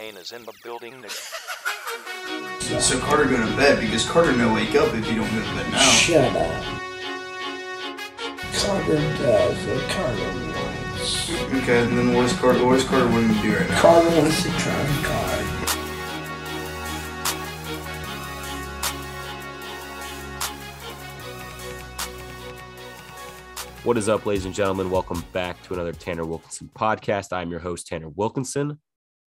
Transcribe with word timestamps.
Kane 0.00 0.16
is 0.16 0.32
in 0.32 0.42
the 0.46 0.52
building. 0.64 1.04
So 2.80 2.98
Carter 3.00 3.26
going 3.26 3.46
to 3.46 3.54
bed 3.54 3.80
because 3.80 4.08
Carter 4.08 4.34
no 4.34 4.54
wake 4.54 4.74
up 4.74 4.94
if 4.94 5.06
you 5.06 5.16
don't 5.16 5.30
go 5.30 5.42
to 5.42 5.54
bed 5.54 5.70
now. 5.70 5.90
Shut 5.90 6.36
up. 6.36 6.64
Carter 8.54 8.94
does 8.94 9.66
what 9.66 9.90
Carter 9.90 10.22
wants. 10.46 11.30
Okay, 11.52 11.82
and 11.82 11.98
then 11.98 12.14
what 12.14 12.24
is 12.24 12.32
Carter? 12.32 12.64
What 12.64 12.78
is 12.78 12.84
Carter 12.84 13.08
wanting 13.08 13.34
to 13.34 13.42
do 13.42 13.54
right 13.54 13.68
now? 13.68 13.80
Carter 13.82 14.08
wants 14.18 14.42
to 14.42 14.48
try 14.52 14.72
and 14.72 15.04
card. 15.04 15.46
What 23.84 23.98
is 23.98 24.08
up, 24.08 24.24
ladies 24.24 24.46
and 24.46 24.54
gentlemen? 24.54 24.90
Welcome 24.90 25.22
back 25.34 25.62
to 25.64 25.74
another 25.74 25.92
Tanner 25.92 26.24
Wilkenson 26.24 26.70
podcast. 26.72 27.34
I'm 27.34 27.50
your 27.50 27.60
host, 27.60 27.86
Tanner 27.86 28.08
Wilkenson. 28.08 28.78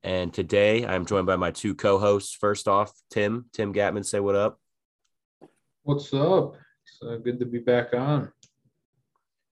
And 0.04 0.34
today 0.34 0.86
I'm 0.86 1.06
joined 1.06 1.28
by 1.28 1.38
my 1.38 1.52
two 1.52 1.76
co 1.76 1.98
hosts. 1.98 2.36
First 2.36 2.68
off, 2.68 2.92
Tim. 3.10 3.46
Tim 3.54 3.74
Gattman, 3.74 4.06
say 4.06 4.20
what 4.20 4.36
up. 4.36 4.60
What's 5.84 6.14
up? 6.14 6.56
It's 6.86 7.02
uh, 7.02 7.16
good 7.18 7.40
to 7.40 7.46
be 7.46 7.60
back 7.60 7.94
on. 7.94 8.32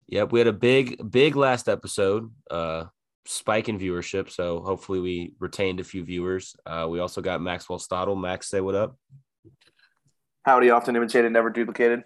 Yep, 0.07 0.31
we 0.31 0.39
had 0.39 0.47
a 0.47 0.53
big, 0.53 1.11
big 1.11 1.35
last 1.35 1.67
episode, 1.67 2.31
uh, 2.49 2.85
spike 3.25 3.67
in 3.67 3.77
viewership. 3.77 4.29
So 4.31 4.61
hopefully 4.61 5.01
we 5.01 5.33
retained 5.39 5.81
a 5.81 5.83
few 5.83 6.05
viewers. 6.05 6.55
Uh, 6.65 6.87
we 6.89 6.99
also 6.99 7.19
got 7.19 7.41
Maxwell 7.41 7.79
Stadel. 7.79 8.19
Max, 8.19 8.49
say 8.49 8.61
what 8.61 8.75
up. 8.75 8.95
Howdy, 10.43 10.69
often 10.69 10.95
imitated, 10.95 11.33
never 11.33 11.49
duplicated. 11.49 12.05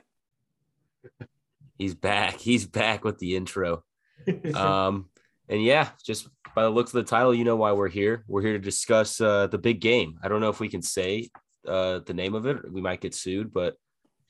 He's 1.78 1.94
back. 1.94 2.40
He's 2.40 2.66
back 2.66 3.04
with 3.04 3.20
the 3.20 3.36
intro. 3.36 3.84
Um, 4.56 5.10
and 5.50 5.64
yeah, 5.64 5.90
just 6.06 6.30
by 6.56 6.64
the 6.64 6.70
looks 6.70 6.94
of 6.94 7.04
the 7.04 7.10
title, 7.10 7.34
you 7.34 7.44
know 7.44 7.56
why 7.56 7.72
we're 7.72 7.88
here. 7.88 8.24
We're 8.28 8.42
here 8.42 8.54
to 8.54 8.60
discuss 8.60 9.22
uh, 9.22 9.48
the 9.48 9.58
big 9.58 9.80
game. 9.80 10.20
I 10.24 10.28
don't 10.28 10.42
know 10.42 10.50
if 10.50 10.60
we 10.60 10.70
can 10.70 10.82
say 10.82 11.30
uh, 11.68 12.00
the 12.06 12.14
name 12.14 12.34
of 12.34 12.46
it. 12.46 12.72
We 12.72 12.82
might 12.82 13.02
get 13.02 13.14
sued, 13.16 13.54
but 13.54 13.76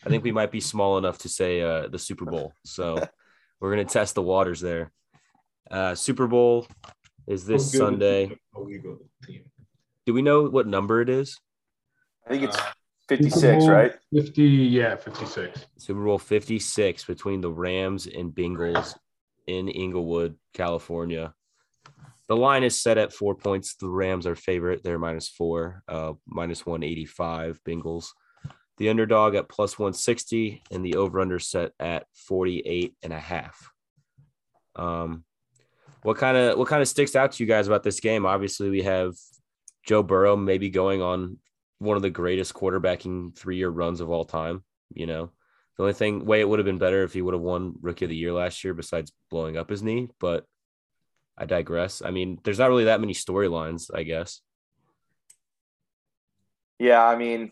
I 0.05 0.09
think 0.09 0.23
we 0.23 0.31
might 0.31 0.51
be 0.51 0.59
small 0.59 0.97
enough 0.97 1.19
to 1.19 1.29
say 1.29 1.61
uh, 1.61 1.87
the 1.87 1.99
Super 1.99 2.25
Bowl. 2.25 2.53
So 2.65 3.03
we're 3.59 3.71
gonna 3.71 3.85
test 3.85 4.15
the 4.15 4.21
waters 4.21 4.61
there. 4.61 4.91
Uh, 5.69 5.95
Super 5.95 6.27
Bowl 6.27 6.67
is 7.27 7.45
this 7.45 7.65
How 7.65 7.71
good 7.71 7.77
Sunday. 7.77 8.23
is 8.25 8.29
the 8.29 8.59
illegal 8.59 8.97
team? 9.25 9.43
Do 10.05 10.13
we 10.13 10.21
know 10.21 10.49
what 10.49 10.67
number 10.67 11.01
it 11.01 11.09
is? 11.09 11.39
I 12.25 12.31
think 12.31 12.43
it's 12.43 12.57
Uh, 12.57 12.71
56, 13.09 13.65
right? 13.67 13.93
50, 14.13 14.43
yeah, 14.43 14.95
56. 14.95 15.65
Super 15.77 16.03
Bowl 16.03 16.17
56 16.17 17.03
between 17.05 17.41
the 17.41 17.51
Rams 17.51 18.07
and 18.07 18.31
Bengals 18.33 18.95
in 19.47 19.67
Inglewood, 19.67 20.35
California. 20.53 21.33
The 22.31 22.37
line 22.37 22.63
is 22.63 22.81
set 22.81 22.97
at 22.97 23.11
four 23.11 23.35
points. 23.35 23.75
The 23.75 23.89
Rams 23.89 24.25
are 24.25 24.37
favorite. 24.37 24.83
They're 24.85 24.97
minus 24.97 25.27
four, 25.27 25.83
uh, 25.89 26.13
minus 26.25 26.65
185 26.65 27.59
Bengals. 27.67 28.05
The 28.77 28.87
underdog 28.87 29.35
at 29.35 29.49
plus 29.49 29.77
160 29.77 30.63
and 30.71 30.85
the 30.85 30.95
over 30.95 31.19
under 31.19 31.39
set 31.39 31.73
at 31.77 32.05
48 32.15 32.95
and 33.03 33.11
a 33.11 33.19
half. 33.19 33.69
Um, 34.77 35.25
what 36.03 36.15
kind 36.15 36.37
of 36.37 36.57
what 36.57 36.69
kind 36.69 36.81
of 36.81 36.87
sticks 36.87 37.17
out 37.17 37.33
to 37.33 37.43
you 37.43 37.47
guys 37.49 37.67
about 37.67 37.83
this 37.83 37.99
game? 37.99 38.25
Obviously, 38.25 38.69
we 38.69 38.83
have 38.83 39.13
Joe 39.85 40.01
Burrow 40.01 40.37
maybe 40.37 40.69
going 40.69 41.01
on 41.01 41.37
one 41.79 41.97
of 41.97 42.01
the 42.01 42.09
greatest 42.09 42.53
quarterbacking 42.53 43.35
three 43.35 43.57
year 43.57 43.69
runs 43.69 43.99
of 43.99 44.09
all 44.09 44.23
time. 44.23 44.63
You 44.93 45.05
know, 45.05 45.31
the 45.75 45.83
only 45.83 45.93
thing 45.95 46.23
way 46.23 46.39
it 46.39 46.47
would 46.47 46.59
have 46.59 46.65
been 46.65 46.77
better 46.77 47.03
if 47.03 47.11
he 47.11 47.21
would 47.21 47.33
have 47.33 47.43
won 47.43 47.73
rookie 47.81 48.05
of 48.05 48.09
the 48.09 48.15
year 48.15 48.31
last 48.31 48.63
year, 48.63 48.73
besides 48.73 49.11
blowing 49.29 49.57
up 49.57 49.69
his 49.69 49.83
knee. 49.83 50.07
But 50.17 50.45
I 51.41 51.45
digress. 51.45 52.03
I 52.05 52.11
mean, 52.11 52.39
there's 52.43 52.59
not 52.59 52.69
really 52.69 52.83
that 52.83 53.01
many 53.01 53.13
storylines, 53.13 53.89
I 53.91 54.03
guess. 54.03 54.41
Yeah, 56.77 57.03
I 57.03 57.15
mean, 57.15 57.51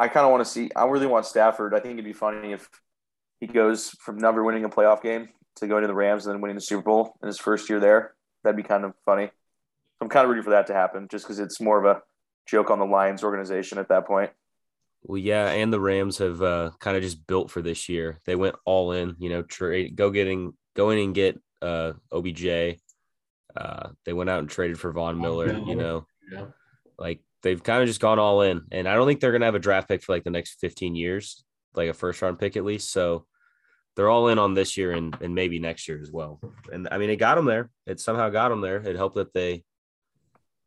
I 0.00 0.08
kind 0.08 0.24
of 0.24 0.32
want 0.32 0.42
to 0.42 0.50
see. 0.50 0.70
I 0.74 0.86
really 0.86 1.06
want 1.06 1.26
Stafford. 1.26 1.74
I 1.74 1.80
think 1.80 1.92
it'd 1.94 2.04
be 2.06 2.14
funny 2.14 2.52
if 2.52 2.66
he 3.38 3.46
goes 3.46 3.90
from 3.90 4.16
never 4.16 4.42
winning 4.42 4.64
a 4.64 4.70
playoff 4.70 5.02
game 5.02 5.28
to 5.56 5.66
going 5.66 5.82
to 5.82 5.86
the 5.86 5.94
Rams 5.94 6.24
and 6.24 6.34
then 6.34 6.40
winning 6.40 6.54
the 6.54 6.62
Super 6.62 6.82
Bowl 6.82 7.14
in 7.22 7.26
his 7.26 7.38
first 7.38 7.68
year 7.68 7.78
there. 7.78 8.14
That'd 8.42 8.56
be 8.56 8.62
kind 8.62 8.84
of 8.84 8.94
funny. 9.04 9.30
I'm 10.00 10.08
kind 10.08 10.24
of 10.24 10.30
rooting 10.30 10.44
for 10.44 10.50
that 10.50 10.66
to 10.68 10.74
happen, 10.74 11.06
just 11.10 11.26
because 11.26 11.38
it's 11.38 11.60
more 11.60 11.78
of 11.78 11.84
a 11.84 12.00
joke 12.46 12.70
on 12.70 12.78
the 12.78 12.86
Lions 12.86 13.22
organization 13.22 13.76
at 13.76 13.90
that 13.90 14.06
point. 14.06 14.30
Well, 15.02 15.18
yeah, 15.18 15.50
and 15.50 15.70
the 15.70 15.80
Rams 15.80 16.16
have 16.18 16.40
uh, 16.40 16.70
kind 16.80 16.96
of 16.96 17.02
just 17.02 17.26
built 17.26 17.50
for 17.50 17.60
this 17.60 17.90
year. 17.90 18.18
They 18.24 18.34
went 18.34 18.56
all 18.64 18.92
in, 18.92 19.14
you 19.18 19.28
know, 19.28 19.42
trade, 19.42 19.94
go 19.94 20.10
getting, 20.10 20.54
go 20.74 20.88
in 20.88 20.98
and 20.98 21.14
get 21.14 21.38
uh, 21.60 21.92
OBJ. 22.10 22.78
Uh, 23.56 23.90
they 24.04 24.12
went 24.12 24.30
out 24.30 24.40
and 24.40 24.48
traded 24.50 24.78
for 24.78 24.92
Von 24.92 25.20
Miller, 25.20 25.52
you 25.66 25.74
know, 25.76 26.06
Yeah. 26.30 26.46
like 26.98 27.20
they've 27.42 27.62
kind 27.62 27.82
of 27.82 27.88
just 27.88 28.00
gone 28.00 28.18
all 28.18 28.42
in. 28.42 28.62
And 28.72 28.88
I 28.88 28.94
don't 28.94 29.06
think 29.06 29.20
they're 29.20 29.30
going 29.30 29.40
to 29.40 29.46
have 29.46 29.54
a 29.54 29.60
draft 29.60 29.88
pick 29.88 30.02
for 30.02 30.12
like 30.12 30.24
the 30.24 30.30
next 30.30 30.60
15 30.60 30.94
years, 30.94 31.44
like 31.74 31.88
a 31.88 31.94
first 31.94 32.20
round 32.22 32.38
pick 32.38 32.56
at 32.56 32.64
least. 32.64 32.90
So 32.92 33.26
they're 33.94 34.10
all 34.10 34.28
in 34.28 34.38
on 34.38 34.54
this 34.54 34.76
year 34.76 34.92
and, 34.92 35.16
and 35.22 35.34
maybe 35.34 35.58
next 35.58 35.88
year 35.88 36.00
as 36.02 36.10
well. 36.10 36.40
And 36.72 36.88
I 36.90 36.98
mean, 36.98 37.08
it 37.10 37.16
got 37.16 37.36
them 37.36 37.46
there. 37.46 37.70
It 37.86 37.98
somehow 38.00 38.28
got 38.28 38.50
them 38.50 38.60
there. 38.60 38.76
It 38.76 38.96
helped 38.96 39.16
that 39.16 39.32
they 39.32 39.64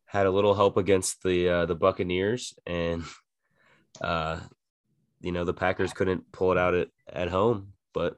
had 0.06 0.26
a 0.26 0.30
little 0.30 0.54
help 0.54 0.76
against 0.76 1.22
the 1.22 1.48
uh, 1.48 1.66
the 1.66 1.76
Buccaneers 1.76 2.54
and 2.66 3.04
uh, 4.00 4.40
you 5.20 5.30
know 5.30 5.44
the 5.44 5.54
Packers 5.54 5.92
couldn't 5.92 6.32
pull 6.32 6.50
it 6.50 6.58
out 6.58 6.74
at, 6.74 6.88
at 7.12 7.28
home. 7.28 7.72
But 7.94 8.16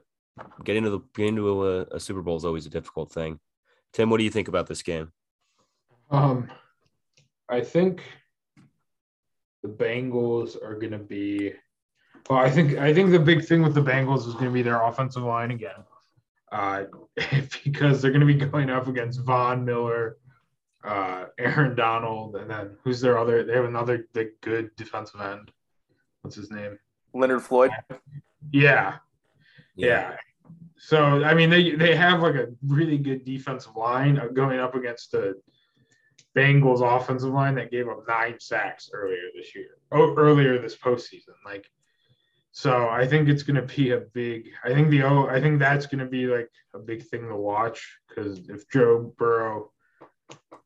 getting 0.63 0.83
to 0.83 0.89
the 0.89 0.99
getting 1.15 1.35
to 1.35 1.67
a, 1.67 1.81
a 1.91 1.99
Super 1.99 2.21
Bowl 2.23 2.37
is 2.37 2.45
always 2.45 2.65
a 2.65 2.71
difficult 2.71 3.11
thing. 3.11 3.39
Tim, 3.93 4.09
what 4.09 4.17
do 4.17 4.23
you 4.23 4.31
think 4.31 4.47
about 4.47 4.67
this 4.67 4.81
game? 4.81 5.11
Um, 6.09 6.49
I 7.47 7.61
think 7.61 8.01
the 9.61 9.69
Bengals 9.69 10.61
are 10.61 10.75
going 10.75 10.91
to 10.91 10.97
be. 10.97 11.53
Well, 12.29 12.39
I 12.39 12.49
think 12.49 12.77
I 12.77 12.93
think 12.93 13.11
the 13.11 13.19
big 13.19 13.45
thing 13.45 13.61
with 13.61 13.75
the 13.75 13.81
Bengals 13.81 14.27
is 14.27 14.33
going 14.33 14.45
to 14.45 14.51
be 14.51 14.61
their 14.61 14.81
offensive 14.81 15.23
line 15.23 15.51
again, 15.51 15.83
uh, 16.51 16.83
because 17.63 18.01
they're 18.01 18.11
going 18.11 18.25
to 18.25 18.27
be 18.27 18.33
going 18.33 18.69
up 18.69 18.87
against 18.87 19.21
Von 19.21 19.63
Miller, 19.63 20.17
uh, 20.83 21.25
Aaron 21.37 21.75
Donald, 21.75 22.35
and 22.35 22.49
then 22.49 22.77
who's 22.83 23.01
their 23.01 23.17
other? 23.17 23.43
They 23.43 23.53
have 23.53 23.65
another 23.65 24.07
the 24.13 24.31
good 24.41 24.75
defensive 24.75 25.21
end. 25.21 25.51
What's 26.21 26.35
his 26.35 26.49
name? 26.49 26.79
Leonard 27.13 27.43
Floyd. 27.43 27.71
Yeah, 28.51 28.97
yeah. 29.75 30.15
So 30.77 31.23
I 31.23 31.33
mean, 31.33 31.49
they 31.49 31.71
they 31.71 31.95
have 31.95 32.21
like 32.21 32.35
a 32.35 32.47
really 32.67 32.97
good 32.97 33.23
defensive 33.23 33.75
line 33.75 34.19
uh, 34.19 34.27
going 34.27 34.59
up 34.59 34.75
against 34.75 35.11
the 35.11 35.35
Bengals 36.35 36.81
offensive 36.81 37.31
line 37.31 37.55
that 37.55 37.71
gave 37.71 37.87
up 37.87 38.03
nine 38.07 38.39
sacks 38.39 38.89
earlier 38.91 39.29
this 39.35 39.55
year. 39.55 39.77
Oh, 39.91 40.15
earlier 40.17 40.59
this 40.59 40.75
postseason. 40.75 41.35
Like, 41.45 41.69
so 42.51 42.89
I 42.89 43.07
think 43.07 43.29
it's 43.29 43.43
going 43.43 43.55
to 43.65 43.75
be 43.75 43.91
a 43.91 43.99
big. 44.13 44.49
I 44.63 44.73
think 44.73 44.89
the 44.89 45.03
oh, 45.03 45.27
I 45.27 45.39
think 45.39 45.59
that's 45.59 45.85
going 45.85 45.99
to 45.99 46.05
be 46.09 46.25
like 46.25 46.49
a 46.73 46.79
big 46.79 47.03
thing 47.03 47.27
to 47.27 47.35
watch 47.35 47.97
because 48.09 48.49
if 48.49 48.67
Joe 48.69 49.13
Burrow 49.17 49.71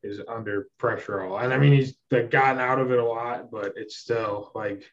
is 0.02 0.20
under 0.28 0.68
pressure 0.78 1.22
all, 1.22 1.38
and 1.38 1.52
I 1.52 1.58
mean 1.58 1.72
he's 1.72 1.96
gotten 2.10 2.60
out 2.60 2.80
of 2.80 2.90
it 2.90 2.98
a 2.98 3.04
lot, 3.04 3.50
but 3.50 3.74
it's 3.76 3.96
still 3.96 4.52
like 4.54 4.90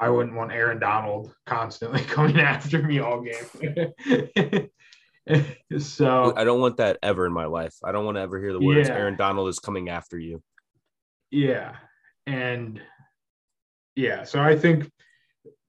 I 0.00 0.08
wouldn't 0.08 0.34
want 0.34 0.50
Aaron 0.50 0.78
Donald 0.78 1.32
constantly 1.44 2.00
coming 2.04 2.40
after 2.40 2.82
me 2.82 3.00
all 3.00 3.20
game. 3.22 4.70
so 5.78 6.34
I 6.34 6.44
don't 6.44 6.60
want 6.60 6.78
that 6.78 6.98
ever 7.02 7.26
in 7.26 7.32
my 7.34 7.44
life. 7.44 7.74
I 7.84 7.92
don't 7.92 8.06
want 8.06 8.16
to 8.16 8.22
ever 8.22 8.40
hear 8.40 8.54
the 8.54 8.60
words 8.60 8.88
Yeah. 8.88 8.96
Aaron 8.96 9.16
Donald 9.16 9.48
is 9.50 9.58
coming 9.58 9.90
after 9.90 10.18
you. 10.18 10.42
yeah, 11.30 11.76
and 12.26 12.80
yeah, 13.94 14.24
so 14.24 14.40
I 14.40 14.56
think, 14.56 14.90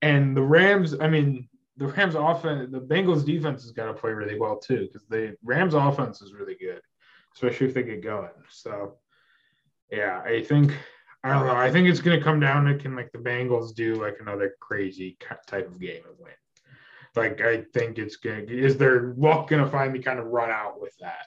and 0.00 0.34
the 0.34 0.42
Rams. 0.42 0.96
I 0.98 1.08
mean, 1.08 1.48
the 1.76 1.88
Rams 1.88 2.14
offense, 2.14 2.72
the 2.72 2.80
Bengals 2.80 3.26
defense 3.26 3.62
has 3.62 3.72
got 3.72 3.86
to 3.86 3.94
play 3.94 4.12
really 4.12 4.40
well 4.40 4.58
too 4.58 4.86
because 4.86 5.06
the 5.08 5.36
Rams 5.44 5.74
offense 5.74 6.22
is 6.22 6.32
really 6.32 6.56
good, 6.58 6.80
especially 7.34 7.66
if 7.66 7.74
they 7.74 7.82
get 7.82 8.02
going. 8.02 8.30
So 8.48 8.96
yeah, 9.90 10.22
I 10.24 10.42
think. 10.42 10.72
I 11.24 11.32
don't 11.32 11.46
know. 11.46 11.54
I 11.54 11.70
think 11.70 11.88
it's 11.88 12.00
going 12.00 12.18
to 12.18 12.24
come 12.24 12.40
down 12.40 12.64
to 12.64 12.74
can 12.76 12.96
like 12.96 13.12
the 13.12 13.18
Bengals 13.18 13.74
do 13.74 13.94
like 13.94 14.16
another 14.20 14.56
crazy 14.60 15.16
type 15.46 15.68
of 15.68 15.80
game 15.80 16.02
and 16.08 16.16
win. 16.18 16.32
Like 17.14 17.40
I 17.40 17.64
think 17.74 17.98
it's 17.98 18.16
good. 18.16 18.50
Is 18.50 18.76
their 18.76 19.14
luck 19.16 19.48
going 19.48 19.62
to 19.62 19.70
finally 19.70 20.00
kind 20.00 20.18
of 20.18 20.26
run 20.26 20.50
out 20.50 20.80
with 20.80 20.94
that, 21.00 21.26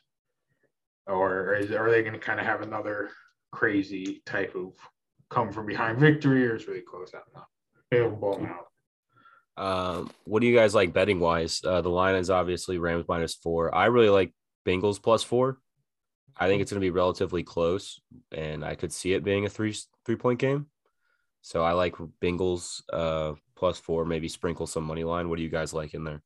or 1.07 1.55
is, 1.55 1.71
are 1.71 1.89
they 1.89 2.01
going 2.01 2.13
to 2.13 2.19
kind 2.19 2.39
of 2.39 2.45
have 2.45 2.61
another 2.61 3.09
crazy 3.51 4.21
type 4.25 4.55
of 4.55 4.73
come 5.29 5.51
from 5.51 5.65
behind 5.65 5.99
victory, 5.99 6.45
or 6.47 6.55
is 6.55 6.67
really 6.67 6.81
close 6.81 7.13
out 7.13 7.23
now? 7.33 7.45
Them 7.91 8.47
out. 8.47 9.63
Um, 9.63 10.11
what 10.25 10.41
do 10.41 10.47
you 10.47 10.55
guys 10.55 10.75
like 10.75 10.91
betting 10.91 11.19
wise? 11.21 11.61
Uh, 11.63 11.79
the 11.81 11.89
line 11.89 12.15
is 12.15 12.29
obviously 12.29 12.77
Rams 12.77 13.05
minus 13.07 13.35
four. 13.35 13.73
I 13.73 13.85
really 13.85 14.09
like 14.09 14.33
Bengals 14.67 15.01
plus 15.01 15.23
four. 15.23 15.59
I 16.37 16.47
think 16.47 16.61
it's 16.61 16.71
going 16.71 16.81
to 16.81 16.85
be 16.85 16.91
relatively 16.91 17.43
close, 17.43 18.01
and 18.31 18.63
I 18.63 18.75
could 18.75 18.91
see 18.91 19.13
it 19.13 19.23
being 19.23 19.45
a 19.45 19.49
three 19.49 19.75
three 20.05 20.15
point 20.15 20.39
game. 20.39 20.67
So 21.41 21.63
I 21.63 21.73
like 21.73 21.95
Bengals 22.21 22.81
uh, 22.91 23.33
plus 23.55 23.79
four. 23.79 24.05
Maybe 24.05 24.27
sprinkle 24.27 24.67
some 24.67 24.83
money 24.83 25.03
line. 25.03 25.29
What 25.29 25.37
do 25.37 25.43
you 25.43 25.49
guys 25.49 25.73
like 25.73 25.93
in 25.93 26.03
there? 26.03 26.21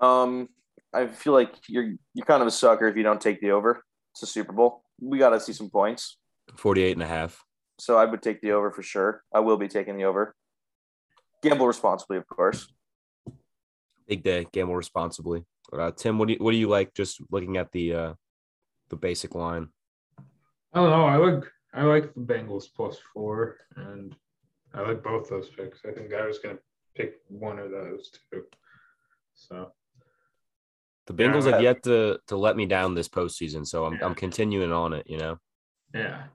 Um, 0.00 0.48
I 0.92 1.06
feel 1.06 1.32
like 1.32 1.54
you're 1.68 1.94
you're 2.14 2.26
kind 2.26 2.42
of 2.42 2.48
a 2.48 2.50
sucker 2.50 2.88
if 2.88 2.96
you 2.96 3.02
don't 3.02 3.20
take 3.20 3.40
the 3.40 3.52
over. 3.52 3.84
It's 4.12 4.22
a 4.22 4.26
Super 4.26 4.52
Bowl. 4.52 4.82
We 5.00 5.18
got 5.18 5.30
to 5.30 5.40
see 5.40 5.52
some 5.52 5.70
points. 5.70 6.18
48 6.56 6.92
and 6.92 7.02
a 7.02 7.06
half. 7.06 7.44
So 7.78 7.96
I 7.96 8.04
would 8.04 8.22
take 8.22 8.40
the 8.40 8.52
over 8.52 8.70
for 8.70 8.82
sure. 8.82 9.22
I 9.34 9.40
will 9.40 9.56
be 9.56 9.68
taking 9.68 9.96
the 9.96 10.04
over. 10.04 10.34
Gamble 11.42 11.66
responsibly, 11.66 12.16
of 12.16 12.26
course. 12.26 12.66
Big 14.08 14.22
day. 14.22 14.46
Gamble 14.52 14.76
responsibly. 14.76 15.44
Uh, 15.72 15.90
Tim, 15.90 16.18
what 16.18 16.28
do 16.28 16.34
you 16.34 16.38
what 16.40 16.52
do 16.52 16.56
you 16.56 16.68
like? 16.68 16.94
Just 16.94 17.20
looking 17.30 17.56
at 17.56 17.72
the 17.72 17.94
uh, 17.94 18.14
the 18.88 18.96
basic 18.96 19.34
line. 19.34 19.68
I 20.72 20.80
don't 20.80 20.90
know. 20.90 21.04
I 21.06 21.16
like 21.16 21.44
I 21.74 21.82
like 21.82 22.14
the 22.14 22.20
Bengals 22.20 22.66
plus 22.74 22.98
four, 23.12 23.58
and 23.76 24.14
I 24.74 24.80
like 24.82 25.02
both 25.02 25.28
those 25.28 25.48
picks. 25.50 25.84
I 25.84 25.92
think 25.92 26.12
I 26.14 26.26
was 26.26 26.38
gonna 26.38 26.58
pick 26.94 27.20
one 27.28 27.58
of 27.58 27.70
those 27.70 28.10
two. 28.30 28.44
So 29.34 29.72
The 31.06 31.14
Bengals 31.14 31.46
I- 31.46 31.52
have 31.52 31.62
yet 31.62 31.82
to 31.84 32.18
to 32.28 32.36
let 32.36 32.56
me 32.56 32.66
down 32.66 32.94
this 32.94 33.08
postseason, 33.08 33.66
so 33.66 33.84
I'm 33.84 33.94
Yeah. 33.94 34.06
I'm 34.06 34.14
continuing 34.14 34.72
on 34.72 34.92
it. 34.92 35.08
You 35.08 35.18
know. 35.18 35.38
yeah, 35.94 36.26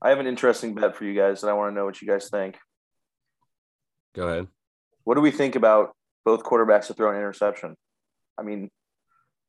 I 0.00 0.10
have 0.10 0.18
an 0.20 0.26
interesting 0.26 0.74
bet 0.74 0.96
for 0.96 1.04
you 1.04 1.14
guys, 1.14 1.42
and 1.42 1.50
I 1.50 1.54
want 1.54 1.70
to 1.70 1.74
know 1.74 1.84
what 1.84 2.00
you 2.00 2.08
guys 2.08 2.28
think. 2.30 2.58
Go 4.14 4.28
ahead. 4.28 4.48
What 5.04 5.14
do 5.14 5.20
we 5.20 5.30
think 5.30 5.56
about 5.56 5.94
both 6.24 6.42
quarterbacks 6.42 6.86
to 6.88 6.94
throw 6.94 7.10
an 7.10 7.16
interception? 7.16 7.76
I 8.36 8.42
mean, 8.42 8.70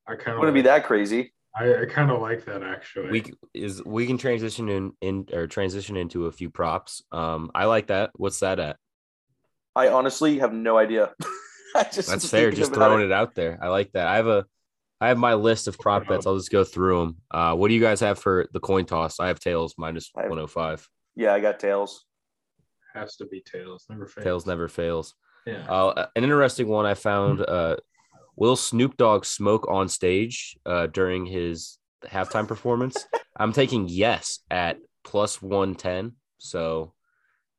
I 0.08 0.16
kind 0.16 0.32
of 0.36 0.40
wouldn't 0.40 0.56
be 0.56 0.62
that 0.64 0.86
crazy. 0.86 1.34
I, 1.56 1.82
I 1.82 1.86
kind 1.86 2.12
of 2.12 2.22
like 2.22 2.46
that 2.46 2.64
actually. 2.64 3.10
We 3.10 3.34
is 3.54 3.84
we 3.84 4.06
can 4.06 4.18
transition 4.18 4.70
in 4.70 4.94
in 5.02 5.28
or 5.34 5.48
transition 5.48 5.98
into 5.98 6.28
a 6.28 6.32
few 6.32 6.50
props. 6.50 7.04
Um, 7.12 7.52
I 7.56 7.66
like 7.66 7.88
that. 7.88 8.12
What's 8.16 8.40
that 8.40 8.60
at? 8.60 8.78
I 9.76 9.90
honestly 9.90 10.40
have 10.40 10.54
no 10.54 10.78
idea. 10.78 11.12
I 11.76 11.84
just 11.84 12.10
That's 12.10 12.30
fair. 12.30 12.52
Just 12.52 12.74
throwing 12.74 13.04
it 13.04 13.12
out 13.12 13.36
there. 13.36 13.60
I 13.62 13.68
like 13.68 13.92
that. 13.94 14.08
I 14.08 14.16
have 14.18 14.28
a 14.28 14.46
I 15.02 15.08
have 15.08 15.18
my 15.18 15.36
list 15.36 15.68
of 15.68 15.78
prop 15.80 16.08
bets. 16.08 16.28
I'll 16.28 16.36
just 16.38 16.52
go 16.52 16.64
through 16.64 17.00
them. 17.00 17.18
Uh, 17.32 17.56
what 17.56 17.70
do 17.70 17.74
you 17.74 17.80
guys 17.80 18.02
have 18.02 18.20
for 18.20 18.48
the 18.52 18.60
coin 18.60 18.86
toss? 18.86 19.20
I 19.20 19.28
have 19.28 19.40
tails 19.40 19.76
minus 19.78 20.12
I 20.16 20.22
have- 20.24 20.30
105. 20.30 20.88
Yeah, 21.16 21.34
I 21.34 21.40
got 21.40 21.60
tails. 21.60 22.06
has 22.94 23.16
to 23.18 23.26
be 23.26 23.42
tails. 23.42 23.86
Never 23.90 24.08
fails. 24.08 24.24
Tails 24.24 24.46
never 24.46 24.68
fails. 24.68 25.16
Yeah. 25.46 25.66
Uh, 25.70 26.08
an 26.16 26.24
interesting 26.24 26.68
one 26.68 26.86
I 26.86 26.94
found. 26.96 27.42
Uh, 27.42 27.78
will 28.40 28.56
Snoop 28.56 28.98
Dogg 28.98 29.26
smoke 29.26 29.68
on 29.70 29.90
stage 29.90 30.58
uh, 30.66 30.88
during 30.88 31.26
his 31.26 31.78
halftime 32.06 32.48
performance? 32.48 33.06
I'm 33.38 33.54
taking 33.54 33.88
yes 33.88 34.40
at 34.50 34.78
plus 35.04 35.42
110. 35.42 36.14
So 36.40 36.94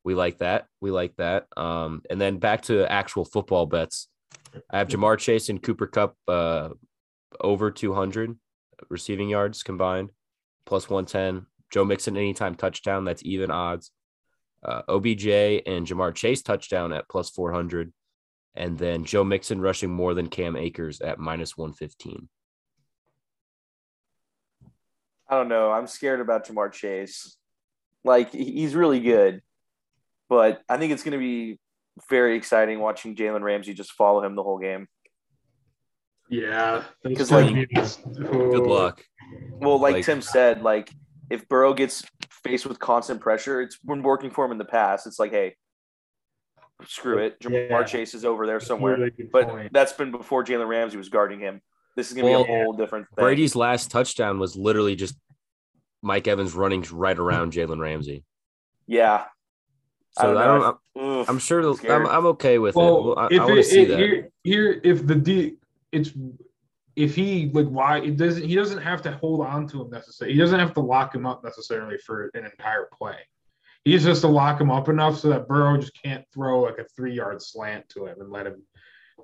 we 0.03 0.15
like 0.15 0.39
that. 0.39 0.65
We 0.81 0.91
like 0.91 1.15
that. 1.17 1.45
Um, 1.55 2.01
and 2.09 2.19
then 2.19 2.39
back 2.39 2.63
to 2.63 2.91
actual 2.91 3.23
football 3.23 3.67
bets. 3.67 4.07
I 4.69 4.79
have 4.79 4.87
Ja'Marr 4.87 5.17
Chase 5.17 5.49
and 5.49 5.61
Cooper 5.61 5.87
Kupp 5.87 6.15
uh, 6.27 6.69
over 7.39 7.71
200 7.71 8.35
receiving 8.89 9.29
yards 9.29 9.63
combined, 9.63 10.09
plus 10.65 10.89
110. 10.89 11.45
Joe 11.71 11.85
Mixon 11.85 12.17
anytime 12.17 12.55
touchdown. 12.55 13.05
That's 13.05 13.23
even 13.23 13.49
odds. 13.51 13.91
Uh, 14.63 14.81
OBJ 14.89 15.27
and 15.27 15.87
Ja'Marr 15.87 16.13
Chase 16.13 16.41
touchdown 16.41 16.91
at 16.91 17.07
plus 17.07 17.29
400. 17.29 17.93
And 18.55 18.77
then 18.77 19.05
Joe 19.05 19.23
Mixon 19.23 19.61
rushing 19.61 19.89
more 19.89 20.13
than 20.13 20.27
Cam 20.27 20.55
Akers 20.55 20.99
at 21.01 21.19
minus 21.19 21.55
115. 21.57 22.27
I 25.29 25.35
don't 25.37 25.47
know. 25.47 25.71
I'm 25.71 25.87
scared 25.87 26.19
about 26.19 26.45
Ja'Marr 26.47 26.71
Chase. 26.71 27.37
Like 28.03 28.31
he's 28.33 28.75
really 28.75 28.99
good, 28.99 29.41
but 30.27 30.61
I 30.67 30.77
think 30.77 30.91
it's 30.91 31.03
going 31.03 31.11
to 31.13 31.19
be 31.19 31.59
very 32.09 32.35
exciting 32.35 32.79
watching 32.79 33.15
Jalen 33.15 33.41
Ramsey 33.41 33.73
just 33.73 33.91
follow 33.93 34.23
him 34.23 34.35
the 34.35 34.43
whole 34.43 34.57
game. 34.59 34.87
Yeah. 36.29 36.83
those 37.03 37.17
'Cause, 37.17 37.29
two 37.29 37.35
like- 37.35 37.69
Good 37.71 38.63
luck. 38.67 39.03
Well, 39.51 39.79
like, 39.79 39.93
Like- 39.95 40.05
Tim 40.05 40.21
said, 40.21 40.63
like 40.63 40.91
if 41.29 41.47
Burrow 41.47 41.73
gets 41.73 42.03
faced 42.43 42.65
with 42.65 42.79
constant 42.79 43.21
pressure, 43.21 43.61
it's 43.61 43.77
been 43.77 44.01
working 44.01 44.31
for 44.31 44.43
him 44.43 44.51
in 44.51 44.57
the 44.57 44.65
past. 44.65 45.05
It's 45.07 45.19
like, 45.19 45.31
hey, 45.31 45.55
screw 46.87 47.19
it. 47.19 47.39
Ja'Marr 47.39 47.69
Yeah. 47.69 47.83
Chase 47.83 48.13
is 48.13 48.25
over 48.25 48.45
there 48.47 48.59
somewhere. 48.59 48.97
really 48.97 49.11
But 49.31 49.47
point. 49.49 49.73
that's 49.73 49.93
been 49.93 50.11
before 50.11 50.43
Jalen 50.43 50.67
Ramsey 50.67 50.97
was 50.97 51.09
guarding 51.09 51.39
him. 51.39 51.61
This 51.95 52.07
is 52.09 52.13
going 52.13 52.25
to 52.25 52.31
Well, 52.31 52.43
be 52.45 52.53
a 52.53 52.63
whole 52.63 52.73
different 52.73 53.07
thing. 53.15 53.23
Brady's 53.23 53.55
last 53.55 53.91
touchdown 53.91 54.39
was 54.39 54.55
literally 54.55 54.95
just 54.95 55.15
Mike 56.01 56.27
Evans 56.27 56.53
running 56.55 56.85
right 56.91 57.17
around 57.17 57.53
Jalen 57.53 57.79
Ramsey. 57.79 58.23
yeah. 58.87 59.25
I 60.17 60.21
So 60.23 60.33
don't 60.33 60.37
I 60.41 60.45
know. 60.45 60.77
don't, 60.95 61.19
I'm, 61.21 61.29
I'm 61.29 61.39
sure. 61.39 61.61
I'm, 61.89 62.05
I'm 62.05 62.25
okay 62.27 62.59
with 62.59 62.75
well, 62.75 62.97
it. 62.97 63.03
Well, 63.05 63.19
I, 63.19 63.27
if 63.31 63.39
I 63.41 63.45
want 63.45 63.53
to 63.55 63.59
it, 63.61 63.63
see 63.63 63.81
it- 63.83 63.87
that. 63.87 63.97
here, 63.99 64.29
here, 64.43 64.81
if 64.83 65.07
the 65.07 65.15
D, 65.15 65.55
it's 65.93 66.11
if 66.97 67.15
he 67.15 67.49
like 67.53 67.67
why 67.67 67.99
it 67.99 68.17
doesn't 68.17 68.43
he 68.43 68.53
doesn't 68.53 68.81
have 68.81 69.01
to 69.03 69.11
hold 69.13 69.39
on 69.39 69.67
to 69.69 69.81
him 69.81 69.89
necessarily. 69.89 70.33
He 70.33 70.39
doesn't 70.41 70.59
have 70.59 70.73
to 70.73 70.81
lock 70.81 71.15
him 71.15 71.25
up 71.25 71.45
necessarily 71.45 71.97
for 71.97 72.29
an 72.33 72.43
entire 72.43 72.89
play. 72.97 73.15
He 73.83 73.97
just 73.97 74.21
to 74.21 74.27
lock 74.27 74.61
him 74.61 74.69
up 74.69 74.89
enough 74.89 75.19
so 75.19 75.29
that 75.29 75.47
Burrow 75.47 75.77
just 75.77 75.99
can't 76.01 76.23
throw 76.33 76.61
like 76.61 76.77
a 76.77 76.85
three 76.95 77.13
yard 77.13 77.41
slant 77.41 77.89
to 77.89 78.05
him 78.05 78.21
and 78.21 78.31
let 78.31 78.47
him 78.47 78.61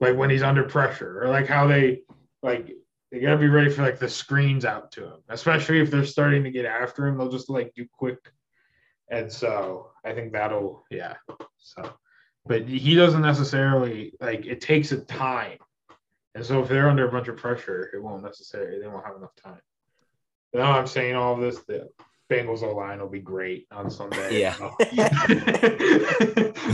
like 0.01 0.17
when 0.17 0.29
he's 0.29 0.43
under 0.43 0.63
pressure 0.63 1.23
or 1.23 1.29
like 1.29 1.47
how 1.47 1.67
they 1.67 2.01
like 2.41 2.71
they 3.11 3.19
gotta 3.19 3.37
be 3.37 3.47
ready 3.47 3.69
for 3.69 3.83
like 3.83 3.99
the 3.99 4.09
screens 4.09 4.65
out 4.65 4.91
to 4.93 5.05
him, 5.05 5.19
especially 5.29 5.79
if 5.79 5.89
they're 5.89 6.05
starting 6.05 6.43
to 6.43 6.51
get 6.51 6.65
after 6.65 7.07
him. 7.07 7.17
They'll 7.17 7.31
just 7.31 7.49
like 7.49 7.73
do 7.73 7.85
quick, 7.91 8.19
and 9.09 9.31
so 9.31 9.91
I 10.03 10.13
think 10.13 10.33
that'll 10.33 10.83
yeah. 10.91 11.15
So, 11.57 11.93
but 12.45 12.67
he 12.67 12.95
doesn't 12.95 13.21
necessarily 13.21 14.13
like 14.19 14.45
it 14.45 14.61
takes 14.61 14.91
a 14.91 14.99
time, 14.99 15.57
and 16.35 16.45
so 16.45 16.61
if 16.61 16.69
they're 16.69 16.89
under 16.89 17.07
a 17.07 17.11
bunch 17.11 17.27
of 17.27 17.37
pressure, 17.37 17.89
it 17.93 18.03
won't 18.03 18.23
necessarily 18.23 18.79
they 18.79 18.87
won't 18.87 19.05
have 19.05 19.15
enough 19.15 19.35
time. 19.41 19.61
Now 20.53 20.77
I'm 20.77 20.87
saying 20.87 21.15
all 21.15 21.33
of 21.33 21.39
this, 21.39 21.59
the 21.59 21.89
Bengals 22.29 22.61
O 22.63 22.75
line 22.75 22.99
will 22.99 23.07
be 23.09 23.19
great 23.21 23.67
on 23.71 23.89
Sunday. 23.89 24.41
Yeah. 24.41 24.55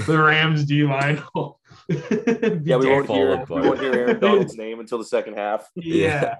the 0.07 0.23
Rams 0.25 0.65
D 0.65 0.83
line. 0.83 1.21
will 1.35 1.59
be 1.87 1.95
yeah, 2.63 2.77
we 2.77 2.87
won't 2.89 3.05
fall 3.07 3.15
hear 3.15 3.33
apart. 3.33 3.61
we 3.61 3.67
won't 3.69 3.79
hear 3.79 3.93
Aaron 3.93 4.19
Donald's 4.21 4.57
name 4.57 4.79
until 4.79 4.97
the 4.97 5.05
second 5.05 5.35
half. 5.35 5.69
Yeah. 5.75 6.35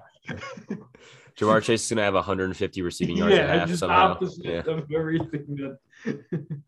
Ja'Marr 1.38 1.62
Chase 1.62 1.82
is 1.84 1.88
going 1.90 1.98
to 1.98 2.02
have 2.04 2.14
150 2.14 2.82
receiving 2.82 3.16
yards 3.16 3.34
at 3.34 3.40
yeah, 3.48 3.58
half 3.58 3.68
just 3.68 3.80
somehow. 3.80 4.12
opposite 4.12 4.44
Yeah. 4.44 4.62
of 4.66 4.90
everything 4.92 5.76
that. 6.04 6.22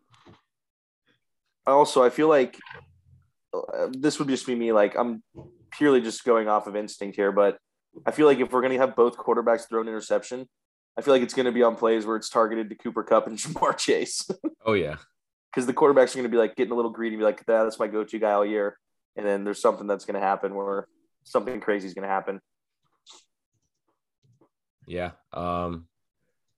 Also, 1.67 2.05
I 2.05 2.11
feel 2.11 2.29
like 2.29 2.57
uh, 3.53 3.89
this 3.91 4.21
would 4.21 4.29
just 4.29 4.47
be 4.47 4.55
me. 4.55 4.71
Like 4.73 4.95
I'm 4.97 5.21
purely 5.73 6.01
just 6.01 6.25
going 6.25 6.47
off 6.47 6.69
of 6.69 6.77
instinct 6.77 7.17
here, 7.17 7.33
but 7.33 7.59
I 8.07 8.13
feel 8.13 8.27
like 8.27 8.39
if 8.39 8.53
we're 8.53 8.61
going 8.61 8.73
to 8.75 8.79
have 8.79 8.95
both 8.95 9.17
quarterbacks 9.17 9.69
throw 9.69 9.81
an 9.81 9.89
interception, 9.89 10.49
I 10.99 11.03
feel 11.03 11.13
like 11.13 11.23
it's 11.23 11.35
going 11.35 11.47
to 11.47 11.53
be 11.53 11.63
on 11.63 11.77
plays 11.77 12.07
where 12.07 12.17
it's 12.17 12.31
targeted 12.31 12.71
to 12.71 12.75
Cooper 12.75 13.03
Kupp 13.03 13.27
and 13.27 13.39
Ja'Marr 13.39 13.77
Chase 13.77 14.29
Oh, 14.65 14.73
yeah. 14.73 14.97
because 15.53 15.67
the 15.67 15.75
quarterbacks 15.75 16.13
are 16.13 16.19
going 16.19 16.25
to 16.25 16.29
be 16.29 16.37
like 16.37 16.57
getting 16.57 16.73
a 16.73 16.77
little 16.77 16.91
greedy, 16.91 17.15
and 17.15 17.21
be 17.21 17.25
like, 17.25 17.45
"That- 17.47 17.65
"That's 17.65 17.79
my 17.79 17.87
go-to 17.87 18.19
guy 18.19 18.33
all 18.33 18.45
year," 18.45 18.79
and 19.17 19.27
then 19.27 19.45
there's 19.45 19.61
something 19.61 19.87
that's 19.87 20.05
going 20.05 20.21
to 20.21 20.27
happen 20.27 20.55
where 20.55 20.87
something 21.25 21.61
crazy 21.61 21.87
is 21.87 21.95
going 21.95 22.03
to 22.03 22.09
happen. 22.09 22.41
Yeah. 24.87 25.13
Um, 25.33 25.87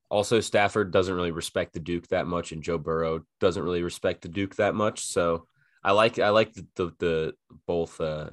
also, 0.09 0.39
Stafford 0.39 0.91
doesn't 0.91 1.13
really 1.13 1.31
respect 1.31 1.73
the 1.73 1.79
Duke 1.79 2.07
that 2.07 2.27
much, 2.27 2.51
and 2.51 2.63
Joe 2.63 2.77
Burrow 2.77 3.23
doesn't 3.39 3.63
really 3.63 3.83
respect 3.83 4.21
the 4.21 4.27
Duke 4.27 4.55
that 4.55 4.75
much. 4.75 5.01
So 5.05 5.45
I 5.83 5.91
like 5.91 6.19
I 6.19 6.29
like 6.29 6.53
the 6.53 6.65
the, 6.75 6.91
the 6.99 7.33
both 7.67 7.99
uh, 8.01 8.31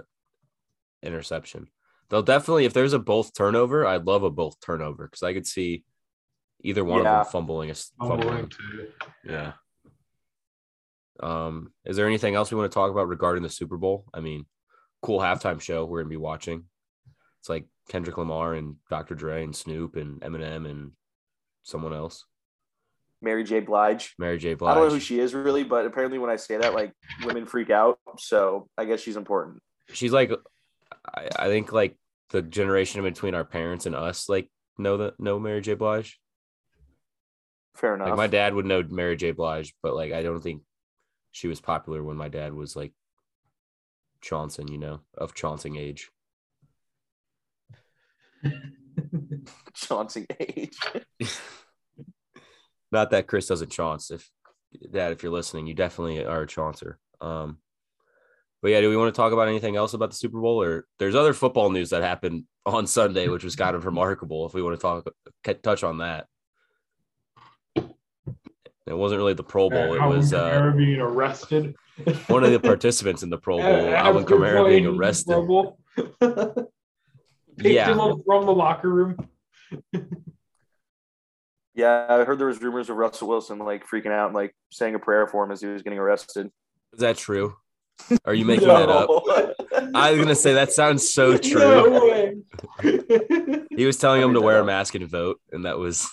interception. 1.03 1.69
They'll 2.09 2.23
definitely 2.23 2.65
if 2.65 2.73
there's 2.73 2.93
a 2.93 2.99
both 2.99 3.35
turnover, 3.35 3.87
I'd 3.87 4.07
love 4.07 4.23
a 4.23 4.31
both 4.31 4.59
turnover 4.61 5.07
because 5.07 5.23
I 5.23 5.33
could 5.33 5.47
see 5.47 5.85
either 6.63 6.85
one 6.85 7.03
Yeah. 7.03 7.21
of 7.21 7.27
them 7.27 7.33
fumbling 7.33 7.69
a 7.69 7.73
s- 7.73 7.93
I'm 8.01 8.09
fumbling. 8.09 8.29
willing 8.35 8.49
to. 8.49 8.93
Yeah. 9.25 9.53
Um, 11.21 11.73
is 11.85 11.97
there 11.97 12.07
anything 12.07 12.35
else 12.35 12.51
we 12.51 12.59
want 12.59 12.71
to 12.71 12.75
talk 12.75 12.91
about 12.91 13.09
regarding 13.09 13.43
the 13.43 13.49
Super 13.49 13.77
Bowl? 13.77 14.05
I 14.13 14.21
mean, 14.21 14.47
cool 15.03 15.19
halftime 15.21 15.61
show 15.61 15.85
we're 15.85 16.01
gonna 16.03 16.11
be 16.11 16.17
watching. 16.17 16.65
It's 17.41 17.49
like 17.49 17.67
Kendrick 17.89 18.19
Lamar 18.19 18.55
and 18.55 18.77
Dr. 18.91 19.15
Dre 19.15 19.45
and 19.45 19.55
Snoop 19.57 19.97
and 19.97 20.21
Eminem 20.21 20.69
and 20.69 20.93
someone 21.63 21.95
else, 21.95 22.25
Mary 23.23 23.45
J. 23.45 23.61
Blige. 23.61 24.15
Mary 24.19 24.39
J. 24.39 24.55
Blige. 24.55 24.71
I 24.71 24.75
don't 24.75 24.89
know 24.89 24.95
who 24.95 25.01
she 25.01 25.19
is 25.21 25.33
really, 25.35 25.65
but 25.65 25.87
apparently 25.87 26.19
when 26.19 26.31
I 26.31 26.37
say 26.37 26.59
that, 26.59 26.75
like 26.75 26.93
women 27.25 27.47
freak 27.47 27.71
out. 27.71 27.99
So 28.19 28.69
I 28.77 28.85
guess 28.85 29.01
she's 29.01 29.17
important. 29.17 29.63
She's 29.93 30.13
like, 30.13 30.31
I, 31.15 31.29
I 31.37 31.47
think 31.49 31.73
like 31.73 31.97
the 32.31 32.43
generation 32.43 33.03
between 33.03 33.35
our 33.35 33.45
parents 33.45 33.87
and 33.87 33.95
us 33.95 34.29
like 34.29 34.51
know 34.77 34.99
that 34.99 35.19
know 35.19 35.39
Mary 35.39 35.61
J. 35.63 35.75
Blige. 35.75 36.19
Fair 37.77 37.95
enough. 37.95 38.09
Like 38.09 38.17
my 38.17 38.27
dad 38.27 38.55
would 38.55 38.67
know 38.67 38.83
Mary 38.89 39.17
J. 39.17 39.33
Blige, 39.33 39.75
but 39.83 39.95
like 39.95 40.13
I 40.13 40.23
don't 40.23 40.41
think 40.41 40.63
she 41.33 41.49
was 41.49 41.61
popular 41.61 42.03
when 42.03 42.17
my 42.17 42.29
dad 42.29 42.55
was 42.55 42.75
like 42.75 42.93
Johnson, 44.21 44.69
you 44.69 44.79
know, 44.79 45.01
of 45.17 45.35
Johnson 45.35 45.77
age. 45.77 46.11
Johnson 49.75 50.27
age. 50.41 50.79
Not 52.93 53.11
that 53.11 53.27
Chris 53.27 53.47
doesn't 53.47 53.71
chance. 53.71 54.11
If 54.11 54.31
dad, 54.91 55.13
if 55.13 55.23
you're 55.23 55.33
listening, 55.33 55.67
you 55.67 55.75
definitely 55.75 56.25
are 56.25 56.43
a 56.43 56.47
chancer. 56.47 56.95
Um, 57.21 57.59
but 58.63 58.71
yeah, 58.71 58.81
do 58.81 58.89
we 58.89 58.97
want 58.97 59.15
to 59.15 59.17
talk 59.17 59.33
about 59.33 59.49
anything 59.49 59.77
else 59.77 59.93
about 59.93 60.11
the 60.11 60.17
Super 60.17 60.41
Bowl, 60.41 60.63
or 60.63 60.87
there's 60.99 61.15
other 61.15 61.35
football 61.35 61.71
news 61.71 61.91
that 61.91 62.03
happened 62.03 62.45
on 62.65 62.87
Sunday, 62.87 63.29
which 63.29 63.45
was 63.45 63.55
kind 63.55 63.77
of 63.77 63.85
remarkable. 63.85 64.47
If 64.47 64.55
we 64.55 64.63
want 64.63 64.79
to 64.79 64.83
talk, 64.83 65.07
touch 65.63 65.85
on 65.85 65.99
that. 65.99 66.27
It 68.87 68.97
wasn't 68.97 69.19
really 69.19 69.35
the 69.35 69.43
Pro 69.43 69.69
Bowl. 69.69 69.95
It 69.95 70.01
Alvin 70.01 70.19
was 70.19 70.33
uh, 70.33 70.73
being 70.77 71.01
arrested. 71.01 71.75
one 72.29 72.45
of 72.45 72.53
the 72.53 72.61
participants 72.61 73.23
in 73.23 73.31
the 73.31 73.39
Pro 73.39 73.57
Bowl, 73.63 73.95
Alvin 73.95 74.25
Kamara, 74.25 74.69
being 74.69 74.87
arrested. 74.87 75.33
Pro 75.33 75.47
Bowl. 75.47 75.79
Yeah. 77.59 77.91
him 77.91 78.01
up 78.01 78.19
from 78.27 78.45
the 78.45 78.53
locker 78.53 78.91
room. 78.91 79.17
Yeah, 81.75 82.07
I 82.07 82.25
heard 82.25 82.39
there 82.39 82.49
was 82.49 82.61
rumors 82.61 82.91
of 82.91 82.97
Russell 82.97 83.29
Wilson 83.29 83.59
like 83.61 83.87
freaking 83.87 84.13
out 84.13 84.27
and 84.27 84.35
like 84.35 84.55
saying 84.71 84.95
a 84.95 84.99
prayer 84.99 85.27
for 85.27 85.43
him 85.43 85.51
as 85.51 85.63
he 85.63 85.67
was 85.67 85.83
getting 85.83 85.99
arrested. 85.99 86.51
Is 86.93 87.01
that 87.01 87.17
true? 87.17 87.57
Are 88.27 88.35
you 88.35 88.45
making 88.45 88.69
that 88.69 88.91
up? 88.91 89.09
I 89.95 90.11
was 90.11 90.21
gonna 90.21 90.35
say 90.35 90.53
that 90.53 90.73
sounds 90.73 91.11
so 91.13 91.39
true. 91.39 91.59
No 91.59 92.09
way. 92.11 92.35
He 93.71 93.87
was 93.87 93.97
telling 93.97 94.21
him 94.21 94.35
to 94.35 94.41
wear 94.41 94.61
a 94.61 94.65
mask 94.65 94.95
and 94.95 95.09
vote, 95.09 95.41
and 95.51 95.65
that 95.65 95.79
was. 95.79 96.09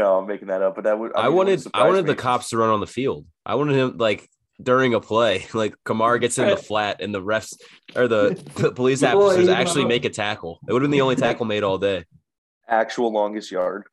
No, 0.00 0.18
I'm 0.18 0.26
making 0.26 0.48
that 0.48 0.62
up, 0.62 0.74
but 0.74 0.84
that 0.84 0.98
would. 0.98 1.12
I 1.14 1.26
mean, 1.28 1.36
wanted 1.36 1.58
I 1.58 1.62
surprise 1.62 1.84
wanted 1.88 2.06
the 2.06 2.14
cops 2.14 2.50
to 2.50 2.56
run 2.56 2.70
on 2.70 2.80
the 2.80 2.86
field. 2.86 3.26
I 3.44 3.54
wanted 3.56 3.76
him 3.76 3.96
like 3.98 4.28
during 4.62 4.94
a 4.94 5.00
play, 5.00 5.46
like 5.54 5.74
Kamara 5.84 6.20
gets 6.20 6.38
in 6.38 6.48
the 6.48 6.56
flat 6.68 7.00
and 7.00 7.14
the 7.14 7.20
refs 7.22 7.54
or 7.94 8.08
the, 8.08 8.40
the 8.56 8.72
police 8.72 9.00
People 9.02 9.24
officers 9.26 9.48
actually 9.48 9.82
up. 9.82 9.88
make 9.88 10.04
a 10.04 10.10
tackle. 10.10 10.58
It 10.68 10.72
would 10.72 10.82
have 10.82 10.90
been 10.90 10.96
the 10.96 11.02
only 11.02 11.16
tackle 11.16 11.44
made 11.46 11.62
all 11.62 11.78
day. 11.78 12.04
actual 12.68 13.12
longest 13.12 13.50
yard 13.50 13.84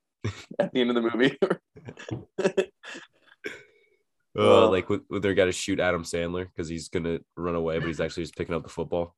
at 0.59 0.71
the 0.73 0.81
end 0.81 0.89
of 0.89 0.95
the 0.95 1.01
movie. 1.01 1.37
Uh, 4.37 4.39
Oh. 4.39 4.69
like 4.69 4.87
with, 4.87 5.01
with 5.09 5.23
their 5.23 5.33
guy 5.33 5.45
to 5.45 5.51
shoot 5.51 5.79
Adam 5.79 6.03
Sandler 6.03 6.45
because 6.45 6.69
he's 6.69 6.89
gonna 6.89 7.19
run 7.35 7.55
away, 7.55 7.79
but 7.79 7.87
he's 7.87 7.99
actually 7.99 8.21
just 8.23 8.35
picking 8.35 8.53
up 8.53 8.61
the 8.61 8.69
football. 8.69 9.15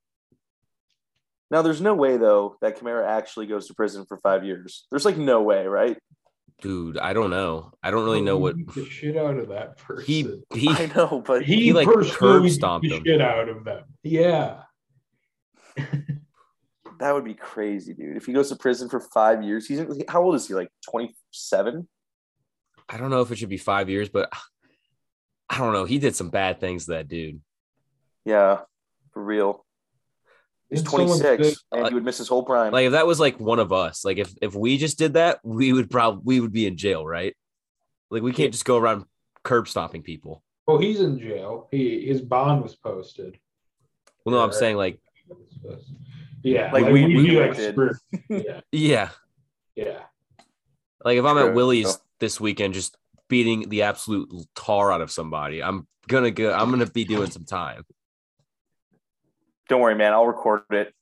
now, 1.52 1.62
there's 1.62 1.82
no 1.82 1.94
way 1.94 2.16
though 2.16 2.56
that 2.62 2.80
Kamara 2.80 3.06
actually 3.06 3.46
goes 3.48 3.68
to 3.68 3.74
prison 3.74 4.06
for 4.08 4.18
five 4.18 4.46
years. 4.46 4.86
There's 4.90 5.04
like 5.04 5.18
no 5.18 5.42
way, 5.42 5.66
right? 5.68 5.98
Dude, 6.62 6.98
I 6.98 7.14
don't 7.14 7.30
know. 7.30 7.72
I 7.82 7.90
don't 7.92 8.04
really 8.04 8.22
know 8.22 8.38
what 8.38 8.56
the 8.76 8.86
shit 8.90 9.16
out 9.16 9.38
of 9.38 9.50
that 9.50 9.78
person. 9.78 10.06
he 10.06 10.42
he. 10.54 10.70
I 10.70 10.92
know, 10.96 11.24
but 11.26 11.44
he, 11.44 11.56
he, 11.64 11.74
like, 11.74 11.88
personally 11.88 12.40
curb 12.42 12.50
stomped 12.50 12.88
the 12.88 12.98
him. 12.98 13.04
shit 13.06 13.22
out 13.22 13.48
of 13.48 13.64
them. 13.64 13.84
Yeah. 14.04 14.64
that 17.00 17.14
would 17.14 17.24
be 17.24 17.34
crazy, 17.34 17.94
dude. 17.94 18.18
If 18.18 18.26
he 18.26 18.34
goes 18.34 18.50
to 18.50 18.56
prison 18.58 18.90
for 18.90 19.00
five 19.00 19.44
years, 19.44 19.68
he's 19.68 19.82
how 20.10 20.22
old 20.24 20.36
is 20.36 20.48
he? 20.48 20.54
Like 20.54 20.70
27? 20.90 21.88
I 22.90 22.98
don't 22.98 23.10
know 23.10 23.22
if 23.22 23.32
it 23.32 23.38
should 23.38 23.50
be 23.50 23.58
five 23.58 23.90
years, 23.90 24.10
but 24.10 24.30
I 25.50 25.58
don't 25.58 25.74
know. 25.74 25.86
He 25.86 25.98
did 25.98 26.16
some 26.16 26.30
bad 26.30 26.60
things 26.60 26.86
to 26.86 26.92
that 26.92 27.08
dude. 27.08 27.42
Yeah, 28.26 28.60
for 29.14 29.24
real. 29.24 29.66
He's 30.70 30.84
26 30.84 31.64
and 31.72 31.88
he 31.88 31.94
would 31.96 32.04
miss 32.06 32.20
his 32.20 32.28
whole 32.28 32.44
prime. 32.44 32.72
Like 32.72 32.86
if 32.86 32.92
that 32.92 33.08
was 33.08 33.20
like 33.20 33.40
one 33.40 33.60
of 33.60 33.74
us, 33.74 34.06
like 34.06 34.18
if 34.18 34.32
if 34.42 34.54
we 34.54 34.78
just 34.78 34.98
did 35.00 35.14
that, 35.14 35.40
we 35.44 35.74
would 35.74 35.90
probably 35.90 36.22
we 36.24 36.40
would 36.40 36.52
be 36.52 36.68
in 36.68 36.78
jail, 36.78 37.06
right? 37.06 37.36
Like 38.12 38.22
we 38.22 38.32
can't 38.34 38.52
just 38.52 38.66
go 38.66 38.78
around 38.78 39.06
curb 39.44 39.68
stomping 39.68 40.04
people. 40.04 40.44
Oh, 40.68 40.78
he's 40.78 41.00
in 41.00 41.18
jail. 41.20 41.68
He 41.72 42.06
his 42.06 42.22
bond 42.22 42.62
was 42.62 42.76
posted. 42.76 43.40
Well, 44.26 44.36
no, 44.36 44.44
I'm 44.44 44.52
saying 44.54 44.78
like 44.78 45.00
Yeah, 46.44 46.72
Like 46.72 46.84
like, 46.84 46.94
we- 46.94 47.06
we, 47.06 47.16
we 47.16 47.40
like 47.40 47.56
did. 47.56 47.76
Yeah, 48.30 48.62
yeah, 48.72 49.10
yeah. 49.76 50.00
like 51.04 51.18
if 51.18 51.26
I'm 51.26 51.38
at 51.40 51.46
True. 51.46 51.56
Willie's 51.56 51.98
this 52.20 52.40
weekend, 52.40 52.76
just 52.76 52.96
beating 53.28 53.70
the 53.70 53.84
absolute 53.84 54.30
tar 54.56 54.92
out 54.92 55.02
of 55.02 55.10
somebody, 55.12 55.64
I'm 55.64 55.88
gonna 56.08 56.32
go. 56.32 56.54
I'm 56.54 56.70
gonna 56.70 56.86
be 56.86 57.06
doing 57.06 57.32
some 57.32 57.46
time. 57.46 57.86
Don't 59.70 59.82
worry, 59.82 59.96
man. 59.96 60.14
I'll 60.14 60.26
record 60.26 60.64
it. 60.72 60.94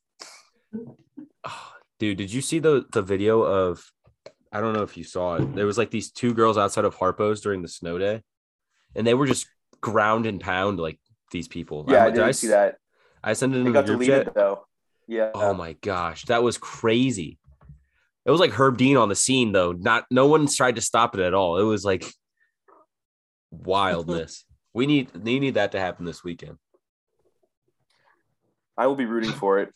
Dude, 2.00 2.18
did 2.18 2.32
you 2.32 2.42
see 2.42 2.60
the 2.60 2.86
the 2.92 3.02
video 3.02 3.42
of? 3.42 3.84
I 4.52 4.62
don't 4.62 4.74
know 4.74 4.84
if 4.84 4.96
you 4.96 5.04
saw 5.04 5.36
it. 5.36 5.56
There 5.56 5.66
was 5.66 5.78
like 5.78 5.92
these 5.92 6.12
two 6.12 6.34
girls 6.34 6.58
outside 6.58 6.86
of 6.86 6.96
Harpo's 6.96 7.42
during 7.42 7.62
the 7.62 7.68
snow 7.68 7.98
day, 7.98 8.22
and 8.96 9.06
they 9.06 9.14
were 9.14 9.26
just 9.26 9.48
ground 9.82 10.26
and 10.26 10.40
pound 10.40 10.80
like 10.80 11.00
these 11.32 11.48
people. 11.48 11.86
Yeah, 11.88 12.06
I 12.06 12.10
didn't 12.10 12.26
I 12.26 12.32
see 12.32 12.48
that. 12.48 12.78
I 13.24 13.34
sent 13.34 13.56
it 13.56 13.60
in 13.60 13.72
the 13.72 13.82
group 13.82 14.04
chat. 14.04 14.34
though. 14.36 14.66
Yeah. 15.08 15.32
Oh 15.34 15.54
my 15.54 15.74
gosh, 15.74 16.26
that 16.26 16.44
was 16.44 16.58
crazy. 16.58 17.40
It 18.26 18.32
was 18.32 18.40
like 18.42 18.52
Herb 18.52 18.78
Dean 18.78 18.98
on 18.98 19.10
the 19.10 19.16
scene 19.16 19.54
though. 19.54 19.72
Not 19.72 20.06
no 20.12 20.28
one 20.28 20.48
tried 20.48 20.76
to 20.76 20.82
stop 20.82 21.16
it 21.16 21.22
at 21.22 21.34
all. 21.34 21.58
It 21.58 21.64
was 21.64 21.86
like 21.86 22.06
wildness. 23.52 24.44
we 24.74 24.86
need 24.86 25.10
we 25.16 25.40
need 25.40 25.56
that 25.56 25.72
to 25.72 25.80
happen 25.80 26.06
this 26.06 26.24
weekend. 26.24 26.58
I 28.78 28.88
will 28.88 28.96
be 28.96 29.06
rooting 29.06 29.32
for 29.32 29.60
it. 29.60 29.74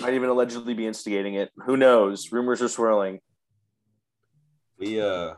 Might 0.00 0.14
even 0.14 0.28
allegedly 0.28 0.74
be 0.74 0.86
instigating 0.86 1.34
it. 1.34 1.50
Who 1.66 1.76
knows? 1.76 2.32
Rumors 2.32 2.62
are 2.62 2.68
swirling. 2.68 3.20
We 4.78 5.00
uh 5.00 5.34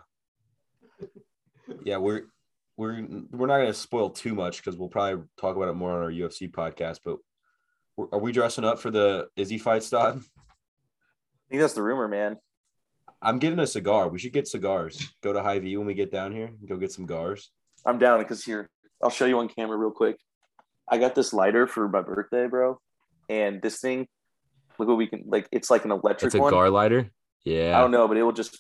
yeah, 1.85 1.99
we're 1.99 2.23
we're 2.77 3.07
we're 3.31 3.47
not 3.47 3.59
gonna 3.59 3.75
spoil 3.75 4.11
too 4.11 4.35
much 4.35 4.59
because 4.59 4.79
we'll 4.79 4.89
probably 4.89 5.25
talk 5.39 5.57
about 5.57 5.69
it 5.69 5.75
more 5.75 5.93
on 5.93 6.03
our 6.03 6.11
UFC 6.11 6.51
podcast. 6.51 7.01
But 7.05 7.19
are 8.13 8.19
we 8.19 8.33
dressing 8.33 8.65
up 8.65 8.79
for 8.79 8.91
the 8.91 9.29
Izzy 9.37 9.59
fight, 9.59 9.83
Stott? 9.83 10.17
I 10.17 10.21
think 11.51 11.61
that's 11.61 11.75
the 11.75 11.83
rumor, 11.83 12.09
man. 12.09 12.37
I'm 13.21 13.39
getting 13.39 13.59
a 13.59 13.67
cigar. 13.67 14.09
We 14.09 14.19
should 14.19 14.33
get 14.33 14.49
cigars. 14.49 15.13
Go 15.23 15.33
to 15.33 15.43
Hy-Vee 15.43 15.77
when 15.77 15.87
we 15.87 15.95
get 15.95 16.11
down 16.11 16.33
here. 16.33 16.53
Go 16.67 16.77
get 16.77 16.93
some 16.93 17.05
cigars. 17.05 17.51
I'm 17.85 17.99
down 17.99 18.21
because 18.21 18.43
here, 18.43 18.71
I'll 19.03 19.11
show 19.11 19.27
you 19.27 19.39
on 19.39 19.49
camera 19.49 19.77
real 19.77 19.91
quick. 19.91 20.17
I 20.91 20.99
got 20.99 21.15
this 21.15 21.33
lighter 21.33 21.67
for 21.67 21.89
my 21.89 22.03
birthday, 22.03 22.47
bro. 22.47 22.81
And 23.29 23.63
this 23.63 23.81
thing, 23.81 24.09
look 24.79 24.89
what 24.89 24.97
we 24.97 25.07
can 25.07 25.23
like. 25.27 25.49
It's 25.53 25.71
like 25.71 25.85
an 25.85 25.93
electric 25.93 26.29
It's 26.29 26.35
a 26.35 26.41
one. 26.41 26.51
gar 26.53 26.69
lighter. 26.71 27.11
Yeah, 27.45 27.77
I 27.79 27.81
don't 27.81 27.91
know, 27.93 28.09
but 28.09 28.17
it 28.17 28.23
will 28.23 28.33
just. 28.33 28.59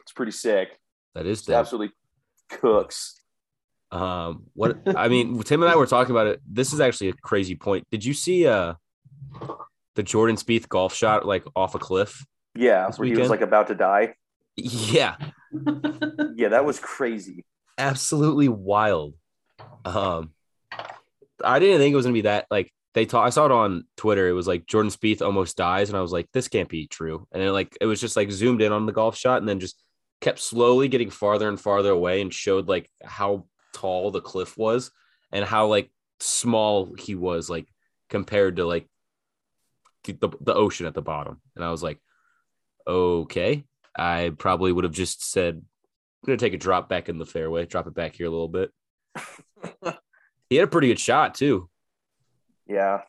It's 0.00 0.12
pretty 0.12 0.32
sick. 0.32 0.78
that 1.14 1.26
is 1.26 1.48
absolutely 1.48 1.94
cooks. 2.50 3.20
Um, 3.90 4.44
what 4.54 4.78
I 4.96 5.08
mean, 5.08 5.40
Tim 5.44 5.62
and 5.62 5.70
I 5.70 5.76
were 5.76 5.86
talking 5.86 6.10
about 6.10 6.26
it. 6.26 6.40
This 6.46 6.72
is 6.72 6.80
actually 6.80 7.10
a 7.10 7.12
crazy 7.14 7.54
point. 7.54 7.86
Did 7.90 8.04
you 8.04 8.12
see 8.12 8.46
uh 8.46 8.74
the 9.94 10.02
Jordan 10.02 10.36
Spieth 10.36 10.68
golf 10.68 10.92
shot 10.94 11.24
like 11.24 11.44
off 11.56 11.74
a 11.74 11.78
cliff? 11.78 12.26
Yeah, 12.56 12.90
where 12.96 13.08
he 13.08 13.16
was 13.16 13.30
like 13.30 13.40
about 13.40 13.68
to 13.68 13.74
die. 13.74 14.14
Yeah, 14.56 15.16
Yeah, 16.36 16.48
that 16.50 16.64
was 16.64 16.78
crazy. 16.78 17.44
absolutely 17.78 18.48
wild. 18.48 19.14
Um, 19.84 20.33
I 21.44 21.58
didn't 21.58 21.78
think 21.78 21.92
it 21.92 21.96
was 21.96 22.06
gonna 22.06 22.14
be 22.14 22.22
that 22.22 22.46
like 22.50 22.72
they 22.94 23.06
talk. 23.06 23.26
I 23.26 23.30
saw 23.30 23.46
it 23.46 23.52
on 23.52 23.84
Twitter. 23.96 24.28
It 24.28 24.32
was 24.32 24.46
like 24.46 24.66
Jordan 24.66 24.90
Spieth 24.90 25.22
almost 25.22 25.56
dies, 25.56 25.88
and 25.88 25.98
I 25.98 26.00
was 26.00 26.12
like, 26.12 26.28
this 26.32 26.48
can't 26.48 26.68
be 26.68 26.86
true. 26.86 27.26
And 27.32 27.42
then 27.42 27.52
like 27.52 27.76
it 27.80 27.86
was 27.86 28.00
just 28.00 28.16
like 28.16 28.30
zoomed 28.30 28.62
in 28.62 28.72
on 28.72 28.86
the 28.86 28.92
golf 28.92 29.16
shot, 29.16 29.38
and 29.38 29.48
then 29.48 29.60
just 29.60 29.82
kept 30.20 30.38
slowly 30.38 30.88
getting 30.88 31.10
farther 31.10 31.48
and 31.48 31.60
farther 31.60 31.90
away, 31.90 32.20
and 32.20 32.32
showed 32.32 32.68
like 32.68 32.90
how 33.02 33.46
tall 33.74 34.10
the 34.10 34.20
cliff 34.20 34.56
was 34.56 34.90
and 35.32 35.44
how 35.44 35.66
like 35.66 35.90
small 36.20 36.94
he 36.94 37.14
was 37.14 37.50
like 37.50 37.66
compared 38.08 38.56
to 38.56 38.64
like 38.64 38.88
the, 40.04 40.30
the, 40.40 40.54
ocean 40.54 40.86
at 40.86 40.94
the 40.94 41.02
bottom. 41.02 41.40
And 41.56 41.64
I 41.64 41.70
was 41.70 41.82
like, 41.82 41.98
okay, 42.86 43.64
I 43.96 44.32
probably 44.38 44.70
would 44.70 44.84
have 44.84 44.92
just 44.92 45.28
said, 45.30 45.56
I'm 45.56 46.26
gonna 46.26 46.38
take 46.38 46.54
a 46.54 46.58
drop 46.58 46.88
back 46.88 47.08
in 47.08 47.18
the 47.18 47.26
fairway, 47.26 47.66
drop 47.66 47.86
it 47.86 47.94
back 47.94 48.14
here 48.14 48.26
a 48.26 48.30
little 48.30 48.48
bit. 48.48 48.70
he 50.54 50.58
had 50.58 50.68
a 50.68 50.70
pretty 50.70 50.86
good 50.86 51.00
shot 51.00 51.34
too. 51.34 51.68
Yeah, 52.68 53.00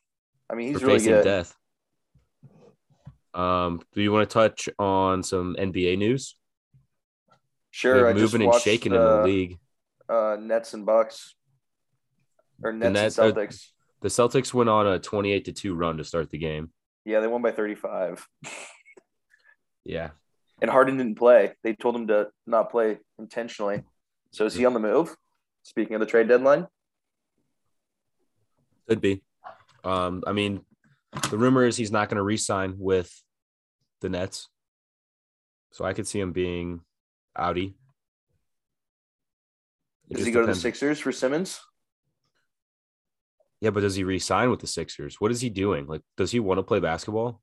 I 0.49 0.55
mean 0.55 0.69
he's 0.69 0.81
really 0.81 0.95
facing 0.97 1.13
good. 1.13 1.23
death. 1.23 1.55
Um, 3.35 3.81
do 3.93 4.01
you 4.01 4.11
want 4.11 4.27
to 4.27 4.33
touch 4.33 4.67
on 4.79 5.21
some 5.21 5.55
NBA 5.59 5.99
news? 5.99 6.35
Sure, 7.69 8.11
moving 8.15 8.41
and 8.41 8.55
shaking 8.55 8.93
in 8.93 8.97
uh, 8.99 9.17
the 9.17 9.23
league. 9.23 9.59
Uh, 10.09 10.37
Nets 10.39 10.73
and 10.73 10.87
Bucks, 10.87 11.35
or 12.63 12.73
Nets 12.73 12.93
Nets- 12.93 13.17
and 13.19 13.35
Celtics. 13.35 13.67
The 14.01 14.09
Celtics 14.09 14.51
went 14.51 14.69
on 14.69 14.87
a 14.87 14.97
28 14.97 15.45
to 15.45 15.51
2 15.51 15.75
run 15.75 15.97
to 15.97 16.03
start 16.03 16.31
the 16.31 16.37
game. 16.39 16.71
yeah, 17.05 17.19
they 17.19 17.27
won 17.27 17.41
by 17.43 17.51
35. 17.51 18.27
Yeah. 19.85 20.09
And 20.63 20.71
Harden 20.71 20.97
didn't 20.97 21.19
play. 21.19 21.53
They 21.63 21.73
told 21.73 21.95
him 21.95 22.07
to 22.07 22.29
not 22.47 22.71
play 22.71 22.97
intentionally. 23.19 23.83
So 24.31 24.45
is 24.45 24.55
he 24.55 24.65
on 24.65 24.73
the 24.73 24.79
move? 24.79 25.15
Speaking 25.61 25.93
of 25.93 25.99
the 25.99 26.07
trade 26.07 26.27
deadline, 26.27 26.65
Could 28.87 29.01
be. 29.01 29.23
Um, 29.83 30.23
I 30.25 30.31
mean, 30.31 30.61
the 31.29 31.37
rumor 31.37 31.63
is 31.65 31.77
he's 31.77 31.91
not 31.91 32.09
going 32.09 32.17
to 32.17 32.23
re-sign 32.23 32.75
with 32.77 33.11
the 34.01 34.09
Nets, 34.09 34.49
so 35.71 35.85
I 35.85 35.93
could 35.93 36.07
see 36.07 36.19
him 36.19 36.31
being 36.31 36.81
outie. 37.37 37.73
It 40.09 40.17
does 40.17 40.25
he 40.25 40.31
go 40.31 40.41
to 40.41 40.47
the. 40.47 40.55
Sixers 40.55 40.99
for 40.99 41.11
Simmons? 41.11 41.59
Yeah, 43.61 43.71
but 43.71 43.81
does 43.81 43.95
he 43.95 44.03
re-sign 44.03 44.49
with 44.51 44.59
the 44.59 44.67
Sixers? 44.67 45.19
What 45.19 45.31
is 45.31 45.41
he 45.41 45.49
doing? 45.49 45.87
Like, 45.87 46.01
does 46.17 46.31
he 46.31 46.39
want 46.39 46.59
to 46.59 46.63
play 46.63 46.79
basketball? 46.79 47.41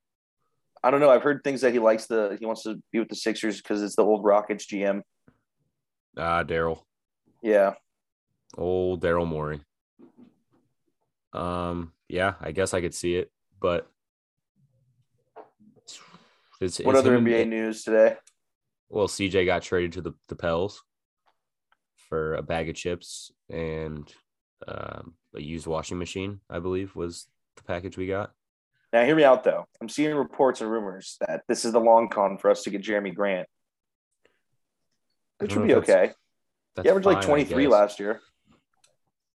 I 0.84 0.90
don't 0.90 1.00
know. 1.00 1.10
I've 1.10 1.22
heard 1.22 1.42
things 1.42 1.60
that 1.62 1.72
he 1.72 1.78
likes 1.78 2.06
the 2.06 2.36
he 2.38 2.46
wants 2.46 2.64
to 2.64 2.80
be 2.92 2.98
with 2.98 3.08
the 3.08 3.16
Sixers 3.16 3.60
because 3.60 3.82
it's 3.82 3.96
the 3.96 4.04
old 4.04 4.24
Rockets 4.24 4.66
GM. 4.66 5.02
Ah, 6.16 6.44
Daryl, 6.44 6.80
Yeah, 7.42 7.74
old 8.56 9.02
Daryl 9.02 9.26
Morey. 9.26 9.60
Um, 11.32 11.92
yeah, 12.08 12.34
I 12.40 12.52
guess 12.52 12.74
I 12.74 12.80
could 12.80 12.94
see 12.94 13.16
it, 13.16 13.30
but 13.60 13.88
it's, 16.60 16.78
What 16.80 16.94
it's 16.94 17.00
other 17.00 17.14
him 17.14 17.24
NBA 17.24 17.48
news 17.48 17.82
today? 17.84 18.16
well, 18.88 19.08
CJ 19.08 19.46
got 19.46 19.62
traded 19.62 19.92
to 19.92 20.02
the 20.02 20.12
the 20.28 20.36
Pels 20.36 20.82
for 22.08 22.34
a 22.34 22.42
bag 22.42 22.68
of 22.68 22.74
chips 22.76 23.32
and 23.48 24.12
um, 24.68 25.14
a 25.34 25.40
used 25.40 25.66
washing 25.66 25.98
machine. 25.98 26.40
I 26.50 26.58
believe 26.58 26.94
was 26.94 27.26
the 27.56 27.62
package 27.62 27.96
we 27.96 28.06
got. 28.06 28.32
Now, 28.92 29.04
hear 29.04 29.16
me 29.16 29.24
out 29.24 29.42
though. 29.44 29.64
I'm 29.80 29.88
seeing 29.88 30.14
reports 30.14 30.60
and 30.60 30.70
rumors 30.70 31.16
that 31.26 31.42
this 31.48 31.64
is 31.64 31.72
the 31.72 31.80
long 31.80 32.08
con 32.08 32.36
for 32.36 32.50
us 32.50 32.62
to 32.64 32.70
get 32.70 32.82
Jerami 32.82 33.14
Grant, 33.14 33.48
which 35.38 35.56
would 35.56 35.66
be 35.66 35.72
that's- 35.74 35.88
okay. 35.88 36.12
That's 36.74 36.86
He 36.86 36.90
averaged 36.90 37.06
like 37.06 37.16
fine, 37.16 37.24
I 37.24 37.26
23 37.26 37.68
last 37.68 38.00
year. 38.00 38.20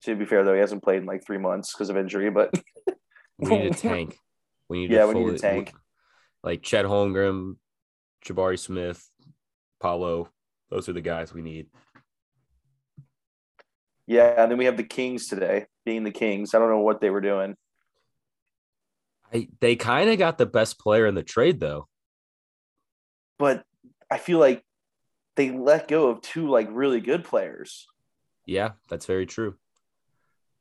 To 0.05 0.15
be 0.15 0.25
fair, 0.25 0.43
though, 0.43 0.53
he 0.53 0.59
hasn't 0.59 0.83
played 0.83 0.99
in 1.01 1.05
like 1.05 1.25
three 1.25 1.37
months 1.39 1.73
because 1.73 1.89
of 1.89 1.97
injury. 1.97 2.29
But 2.29 2.53
We 3.39 3.49
need 3.57 3.71
a 3.71 3.75
tank. 3.75 4.17
We 4.69 4.79
need 4.81 4.91
Yeah, 4.91 5.01
to 5.01 5.07
we 5.07 5.13
need 5.15 5.33
a 5.33 5.39
tank. 5.39 5.73
Like 6.43 6.61
Chet 6.61 6.85
Holmgren, 6.85 7.55
Jabari 8.25 8.59
Smith, 8.59 9.03
Paolo. 9.81 10.29
Those 10.69 10.87
are 10.89 10.93
the 10.93 11.01
guys 11.01 11.33
we 11.33 11.41
need. 11.41 11.67
yeah, 14.07 14.41
and 14.43 14.51
then 14.51 14.57
we 14.59 14.65
have 14.65 14.77
the 14.77 14.83
Kings 14.83 15.27
today, 15.27 15.65
being 15.85 16.03
the 16.03 16.11
Kings. 16.11 16.53
I 16.53 16.59
don't 16.59 16.69
know 16.69 16.79
what 16.79 17.01
they 17.01 17.09
were 17.09 17.21
doing. 17.21 17.55
I, 19.33 19.47
they 19.59 19.75
kind 19.75 20.09
of 20.11 20.19
got 20.19 20.37
the 20.37 20.45
best 20.45 20.79
player 20.79 21.07
in 21.07 21.15
the 21.15 21.23
trade 21.23 21.59
though. 21.59 21.87
but 23.39 23.63
I 24.09 24.19
feel 24.19 24.37
like 24.39 24.63
they 25.35 25.49
let 25.51 25.87
go 25.87 26.09
of 26.09 26.21
two 26.21 26.47
like 26.47 26.67
really 26.71 27.01
good 27.01 27.23
players. 27.23 27.87
Yeah, 28.45 28.73
that's 28.87 29.07
very 29.07 29.25
true. 29.25 29.55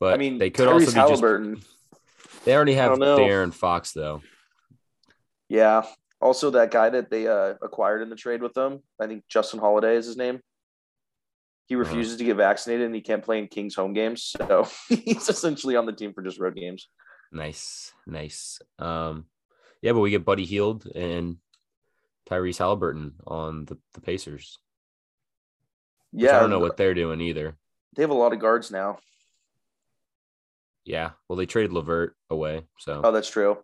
But 0.05 0.13
I 0.13 0.17
mean, 0.19 0.37
they 0.37 0.51
could 0.51 0.69
Tyrese 0.69 0.73
also 0.73 0.87
be 0.91 0.93
Halliburton. 0.99 1.57
just. 1.57 2.45
They 2.45 2.55
already 2.55 2.75
have. 2.75 2.99
De'Aaron 2.99 3.55
Fox 3.55 3.93
though. 3.93 4.21
Yeah. 5.49 5.85
Also, 6.21 6.51
that 6.51 6.71
guy 6.71 6.91
that 6.91 7.11
they 7.11 7.27
uh, 7.27 7.55
acquired 7.63 8.03
in 8.03 8.11
the 8.11 8.17
trade 8.17 8.43
with 8.43 8.53
them, 8.53 8.83
I 9.01 9.07
think 9.07 9.25
Justin 9.31 9.61
Holiday 9.61 9.97
is 9.97 10.05
his 10.05 10.19
name. 10.19 10.41
He 11.69 11.75
Uh-huh. 11.75 11.85
refuses 11.85 12.19
to 12.19 12.25
get 12.25 12.37
vaccinated 12.37 12.85
and 12.85 12.95
he 12.95 13.01
can't 13.01 13.25
play 13.25 13.39
in 13.39 13.49
Kings 13.49 13.75
home 13.75 13.95
games. 13.95 14.37
So 14.47 14.69
he's 14.91 15.27
essentially 15.31 15.75
on 15.77 15.87
the 15.87 15.93
team 15.95 16.13
for 16.13 16.21
just 16.23 16.39
road 16.39 16.55
games. 16.55 16.87
Nice, 17.33 17.91
nice. 18.07 18.61
Um, 18.79 19.25
yeah, 19.81 19.93
but 19.93 20.01
we 20.01 20.11
get 20.11 20.27
Buddy 20.27 20.45
Hield 20.45 20.87
and 20.95 21.39
Tyrese 22.29 22.59
Halliburton 22.59 23.15
on 23.27 23.65
the, 23.65 23.79
the 23.95 24.03
Pacers. 24.03 24.59
Yeah. 26.13 26.37
I 26.37 26.41
don't 26.41 26.51
know 26.51 26.59
what 26.61 26.77
they're 26.77 26.93
doing 26.95 27.23
either. 27.23 27.57
they 27.97 28.03
have 28.03 28.11
a 28.11 28.15
lot 28.15 28.35
of 28.35 28.39
guards 28.39 28.71
now. 28.71 28.99
Yeah, 30.85 31.11
well, 31.29 31.37
they 31.37 31.47
traded 31.47 31.73
LeVert 31.73 32.15
away, 32.31 32.67
so 32.79 33.01
Oh, 33.03 33.13
that's 33.13 33.31
true. 33.31 33.59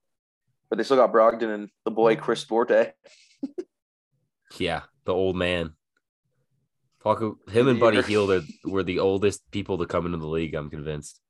But 0.69 0.77
they 0.77 0.85
still 0.85 0.97
got 0.97 1.13
Brogdon 1.13 1.53
and 1.53 1.69
the 1.85 1.91
boy 1.91 2.17
Chris 2.17 2.45
Duarte. 2.45 2.93
yeah, 4.59 4.83
the 5.05 5.13
old 5.13 5.37
man. 5.37 5.73
Talk 7.03 7.21
him 7.51 7.69
and 7.69 7.81
Buddy 7.81 7.97
Year. 7.97 8.05
Hield 8.05 8.31
are, 8.31 8.43
were 8.65 8.83
the 8.83 8.99
oldest 8.99 9.51
people 9.51 9.79
to 9.79 9.87
come 9.87 10.07
into 10.07 10.19
the 10.19 10.27
league. 10.27 10.55
I'm 10.55 10.71
convinced. 10.71 11.21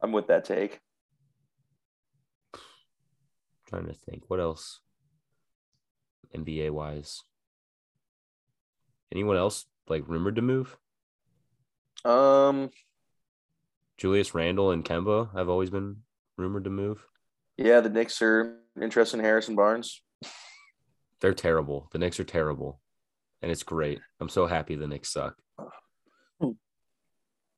I'm 0.00 0.12
with 0.12 0.28
that 0.28 0.44
take. 0.44 0.80
trying 3.68 3.86
to 3.86 3.92
think 3.92 4.24
what 4.28 4.40
else 4.40 4.80
NBA 6.34 6.70
wise. 6.70 7.22
Anyone 9.12 9.36
else 9.36 9.66
like 9.88 10.04
rumored 10.06 10.36
to 10.36 10.42
move? 10.42 10.76
Um, 12.04 12.70
Julius 13.98 14.34
Randle 14.34 14.70
and 14.70 14.84
Kemba 14.84 15.32
have 15.36 15.48
always 15.48 15.70
been 15.70 15.98
rumored 16.36 16.64
to 16.64 16.70
move. 16.70 17.04
yeah, 17.56 17.80
the 17.80 17.88
Knicks 17.90 18.22
are 18.22 18.58
interested 18.80 19.18
in 19.18 19.24
Harrison 19.24 19.56
Barnes. 19.56 20.00
They're 21.20 21.34
terrible. 21.34 21.88
The 21.92 21.98
Knicks 21.98 22.20
are 22.20 22.24
terrible, 22.24 22.80
and 23.42 23.50
it's 23.50 23.64
great. 23.64 24.00
I'm 24.20 24.28
so 24.28 24.46
happy 24.46 24.76
the 24.76 24.86
Knicks 24.86 25.12
suck. 25.12 25.34
Hmm. 26.40 26.50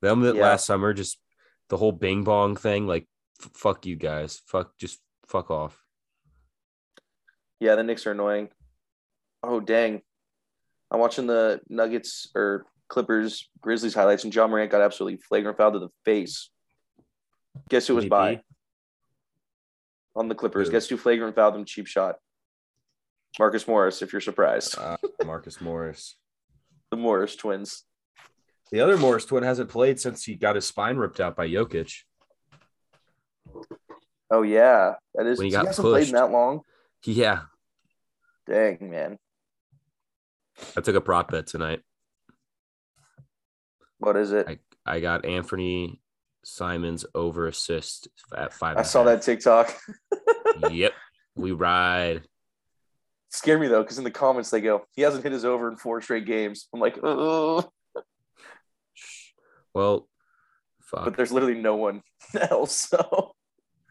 Them 0.00 0.22
that 0.22 0.36
Yeah. 0.36 0.42
last 0.42 0.64
summer, 0.64 0.94
just 0.94 1.20
the 1.68 1.76
whole 1.76 1.92
Bing 1.92 2.24
Bong 2.24 2.56
thing, 2.56 2.86
like 2.86 3.06
f- 3.42 3.50
fuck 3.54 3.84
you 3.84 3.96
guys, 3.96 4.40
fuck 4.46 4.78
just 4.78 4.98
fuck 5.28 5.50
off. 5.50 5.78
Yeah, 7.60 7.74
the 7.74 7.82
Knicks 7.82 8.06
are 8.06 8.12
annoying. 8.12 8.48
Oh 9.42 9.60
dang. 9.60 10.00
I'm 10.90 10.98
watching 11.00 11.26
the 11.26 11.60
Nuggets 11.68 12.30
or 12.34 12.64
Clippers 12.90 13.48
Grizzlies 13.62 13.94
highlights 13.94 14.24
and 14.24 14.34
Ja 14.34 14.46
Morant 14.46 14.70
got 14.70 14.82
absolutely 14.82 15.18
flagrant 15.18 15.56
foul 15.56 15.72
to 15.72 15.78
the 15.78 15.88
face. 16.04 16.50
Guess 17.70 17.86
who 17.86 17.94
was 17.94 18.04
MVP? 18.04 18.08
by 18.10 18.40
on 20.16 20.28
the 20.28 20.34
Clippers? 20.34 20.66
Who? 20.68 20.72
Guess 20.72 20.88
who 20.88 20.96
flagrant 20.98 21.34
fouled 21.36 21.54
them 21.54 21.64
cheap 21.64 21.86
shot? 21.86 22.16
Marcus 23.38 23.66
Morris, 23.68 24.02
if 24.02 24.12
you're 24.12 24.20
surprised. 24.20 24.76
Uh, 24.76 24.96
Marcus 25.24 25.60
Morris. 25.60 26.16
The 26.90 26.96
Morris 26.96 27.36
twins. 27.36 27.84
The 28.72 28.80
other 28.80 28.96
Morris 28.98 29.24
twin 29.24 29.44
hasn't 29.44 29.70
played 29.70 30.00
since 30.00 30.24
he 30.24 30.34
got 30.34 30.56
his 30.56 30.66
spine 30.66 30.96
ripped 30.96 31.20
out 31.20 31.36
by 31.36 31.48
Jokic. 31.48 31.92
Oh 34.30 34.42
yeah. 34.42 34.94
That 35.14 35.26
is 35.26 35.38
When 35.38 35.46
he 35.46 35.50
he, 35.50 35.56
got 35.56 35.66
hasn't 35.66 35.84
played 35.84 36.00
pushed. 36.02 36.10
in 36.10 36.16
that 36.16 36.30
long. 36.32 36.60
Yeah, 37.04 37.42
Dang, 38.46 38.78
man. 38.90 39.16
I 40.76 40.80
took 40.80 40.96
a 40.96 41.00
prop 41.00 41.30
bet 41.30 41.46
tonight. 41.46 41.80
What 44.00 44.16
is 44.16 44.32
it? 44.32 44.46
I, 44.48 44.58
I 44.86 45.00
got 45.00 45.22
Anfernee 45.24 45.98
Simons 46.42 47.04
over 47.14 47.46
assist 47.46 48.08
at 48.36 48.52
five. 48.52 48.76
I 48.78 48.82
saw 48.82 49.04
that 49.04 49.16
half. 49.16 49.24
TikTok. 49.24 49.76
yep, 50.70 50.92
we 51.36 51.52
ride. 51.52 52.22
Scare 53.28 53.58
me 53.58 53.68
though, 53.68 53.82
because 53.82 53.98
in 53.98 54.04
the 54.04 54.10
comments 54.10 54.50
they 54.50 54.60
go, 54.60 54.82
he 54.96 55.02
hasn't 55.02 55.22
hit 55.22 55.32
his 55.32 55.44
over 55.44 55.70
in 55.70 55.76
four 55.76 56.00
straight 56.00 56.24
games. 56.26 56.66
I'm 56.74 56.80
like, 56.80 56.98
oh, 57.02 57.70
Well, 59.74 60.08
fuck. 60.82 61.04
but 61.04 61.16
there's 61.16 61.30
literally 61.30 61.60
no 61.60 61.76
one 61.76 62.02
else. 62.50 62.74
So 62.88 63.32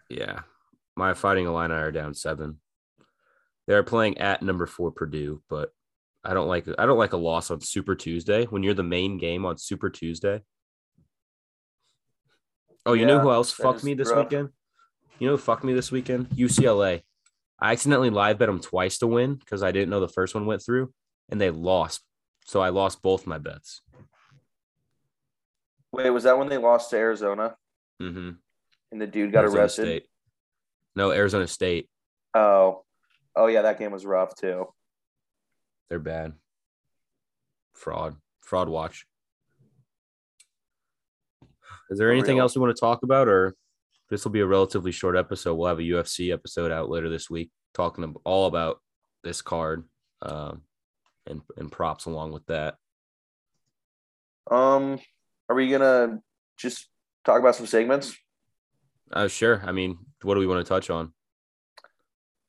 Yeah. 0.10 0.40
My 0.98 1.14
fighting 1.14 1.46
Illini 1.46 1.74
are 1.74 1.92
down 1.94 2.14
seven. 2.14 2.60
They're 3.68 3.84
playing 3.84 4.18
at 4.18 4.42
number 4.42 4.66
four 4.66 4.92
Purdue, 4.92 5.42
but 5.50 5.72
I 6.24 6.34
don't 6.34 6.48
like 6.48 6.68
I 6.78 6.86
don't 6.86 6.98
like 6.98 7.14
a 7.14 7.18
loss 7.18 7.50
on 7.52 7.62
Super 7.62 7.96
Tuesday 7.96 8.46
when 8.46 8.64
you're 8.64 8.74
the 8.74 8.84
main 8.84 9.18
game 9.18 9.46
on 9.46 9.58
Super 9.58 9.90
Tuesday. 9.90 10.42
Oh, 12.86 12.94
you 12.94 13.06
know 13.06 13.20
who 13.20 13.32
else 13.32 13.52
fucked 13.52 13.84
me 13.84 13.94
this 13.94 14.10
rough. 14.10 14.26
weekend? 14.26 14.50
You 15.20 15.28
know 15.28 15.34
who 15.34 15.38
fucked 15.42 15.64
me 15.64 15.74
this 15.74 15.92
weekend? 15.92 16.30
UCLA. 16.30 17.02
I 17.60 17.72
accidentally 17.74 18.10
live 18.10 18.40
bet 18.40 18.48
them 18.48 18.60
twice 18.62 19.00
to 19.00 19.08
win 19.08 19.36
because 19.36 19.64
I 19.64 19.72
didn't 19.72 19.90
know 19.90 20.00
the 20.00 20.08
first 20.08 20.34
one 20.34 20.46
went 20.46 20.64
through 20.64 20.94
and 21.30 21.40
they 21.40 21.50
lost. 21.52 22.02
So 22.46 22.62
I 22.62 22.70
lost 22.70 23.02
both 23.02 23.28
my 23.28 23.38
bets. 23.38 23.82
wait, 25.92 26.10
was 26.10 26.24
that 26.24 26.38
when 26.38 26.50
they 26.50 26.58
lost 26.58 26.90
to 26.92 26.98
Arizona 26.98 27.56
Mm-hmm. 28.02 28.30
and 28.94 29.02
the 29.02 29.08
dude 29.08 29.34
got 29.34 29.44
arrested? 29.46 30.04
No, 30.96 31.12
Arizona 31.12 31.48
State. 31.48 31.90
Oh, 32.34 32.84
oh 33.36 33.48
yeah, 33.48 33.64
that 33.64 33.78
game 33.78 33.92
was 33.92 34.06
rough 34.06 34.36
too. 34.36 34.68
They're 35.90 36.00
bad. 36.00 36.34
Fraud. 37.74 38.16
Fraud 38.42 38.70
watch. 38.70 39.06
Is 41.90 41.98
there 41.98 42.12
anything 42.12 42.36
real. 42.36 42.44
else 42.44 42.56
we 42.56 42.62
want 42.62 42.76
to 42.76 42.80
talk 42.80 43.04
about, 43.04 43.28
or 43.28 43.56
this 44.10 44.24
will 44.24 44.32
be 44.32 44.42
a 44.42 44.46
relatively 44.46 44.92
short 44.92 45.18
episode? 45.18 45.56
We'll 45.56 45.68
have 45.68 45.80
a 45.80 45.84
UFC 45.84 46.32
episode 46.32 46.72
out 46.72 46.90
later 46.90 47.10
this 47.10 47.30
week 47.30 47.52
talking 47.74 48.16
all 48.24 48.48
about 48.48 48.80
this 49.24 49.42
card 49.42 49.86
um, 50.22 50.62
and 51.26 51.42
and 51.58 51.72
props 51.72 52.06
along 52.06 52.32
with 52.32 52.46
that. 52.48 52.76
Um, 54.50 55.00
are 55.48 55.56
we 55.56 55.70
gonna 55.70 56.20
just 56.58 56.90
talk 57.26 57.40
about 57.40 57.56
some 57.56 57.68
segments? 57.68 58.16
Uh, 59.12 59.28
sure. 59.28 59.62
I 59.66 59.72
mean, 59.72 59.98
what 60.22 60.36
do 60.36 60.40
we 60.40 60.48
want 60.48 60.64
to 60.64 60.70
touch 60.70 60.90
on? 60.90 61.14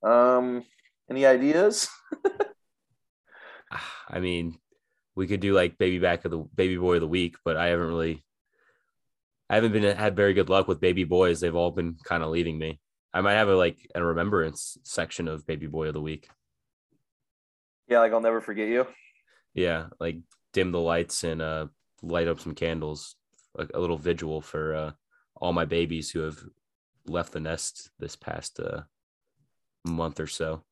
Um, 0.03 0.64
any 1.11 1.24
ideas? 1.24 1.88
I 4.09 4.20
mean, 4.20 4.59
we 5.14 5.26
could 5.26 5.40
do 5.40 5.54
like 5.54 5.78
baby 5.78 5.98
back 5.98 6.24
of 6.24 6.30
the 6.30 6.38
baby 6.54 6.76
boy 6.76 6.94
of 6.96 7.00
the 7.00 7.09
week, 7.09 7.37
but 7.44 7.56
I 7.56 7.66
haven't 7.66 7.88
really, 7.88 8.24
I 9.48 9.56
haven't 9.56 9.72
been 9.72 9.96
had 9.96 10.16
very 10.16 10.35
good 10.35 10.48
luck 10.48 10.68
with 10.68 10.80
baby 10.80 11.04
boys. 11.04 11.40
They've 11.40 11.54
all 11.54 11.70
been 11.70 11.96
kind 12.04 12.22
of 12.22 12.30
leaving 12.30 12.59
me. 12.59 12.80
I 13.12 13.20
might 13.20 13.35
have 13.35 13.48
a 13.48 13.56
like 13.56 13.78
a 13.94 14.04
remembrance 14.04 14.78
section 14.85 15.28
of 15.28 15.46
baby 15.46 15.66
boy 15.66 15.88
of 15.88 15.94
the 15.94 16.00
week. 16.00 16.28
Yeah, 17.88 18.00
like 18.00 18.12
I'll 18.12 18.20
never 18.20 18.40
forget 18.40 18.68
you. 18.68 18.87
Yeah, 19.52 19.87
like 19.98 20.18
dim 20.52 20.70
the 20.70 20.80
lights 20.80 21.24
and 21.24 21.42
uh 21.42 21.66
light 22.02 22.28
up 22.28 22.40
some 22.40 22.54
candles, 22.54 23.16
like 23.56 23.70
a 23.74 23.80
little 23.80 23.98
vigil 23.98 24.40
for 24.40 24.74
uh 24.74 24.92
all 25.37 25.52
my 25.52 25.64
babies 25.64 26.11
who 26.11 26.20
have 26.20 26.38
left 27.06 27.33
the 27.33 27.40
nest 27.40 27.90
this 27.98 28.14
past 28.14 28.61
uh 28.61 28.83
month 29.85 30.20
or 30.20 30.26
so. 30.28 30.62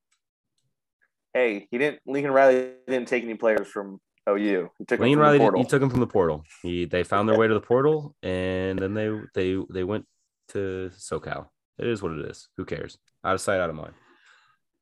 Hey, 1.35 1.69
he 1.71 1.79
didn't. 1.79 2.01
Lincoln 2.07 2.33
Riley 2.33 2.73
didn't 2.87 3.09
take 3.09 3.25
any 3.25 3.35
players 3.35 3.69
from 3.69 4.01
OU. 4.29 4.71
He 4.79 4.85
took 4.85 4.99
them 4.99 5.09
Lane 5.09 5.19
Riley, 5.19 5.39
he 5.59 5.65
took 5.65 5.81
them 5.81 5.91
from 5.91 6.01
the 6.01 6.07
portal. 6.07 6.45
He 6.63 6.85
they 6.85 7.05
found 7.05 7.29
their 7.29 7.39
way 7.39 7.49
to 7.49 7.55
the 7.55 7.61
portal, 7.61 8.15
and 8.23 8.79
then 8.79 8.95
they 8.95 9.11
they 9.35 9.63
they 9.71 9.85
went 9.85 10.07
to 10.49 10.91
SoCal. 10.97 11.49
It 11.79 11.87
is 11.87 12.03
what 12.03 12.13
it 12.13 12.25
is. 12.27 12.49
Who 12.57 12.65
cares? 12.65 12.99
Out 13.25 13.35
of 13.35 13.41
sight, 13.41 13.61
out 13.61 13.71
of 13.71 13.77
mind. 13.77 13.95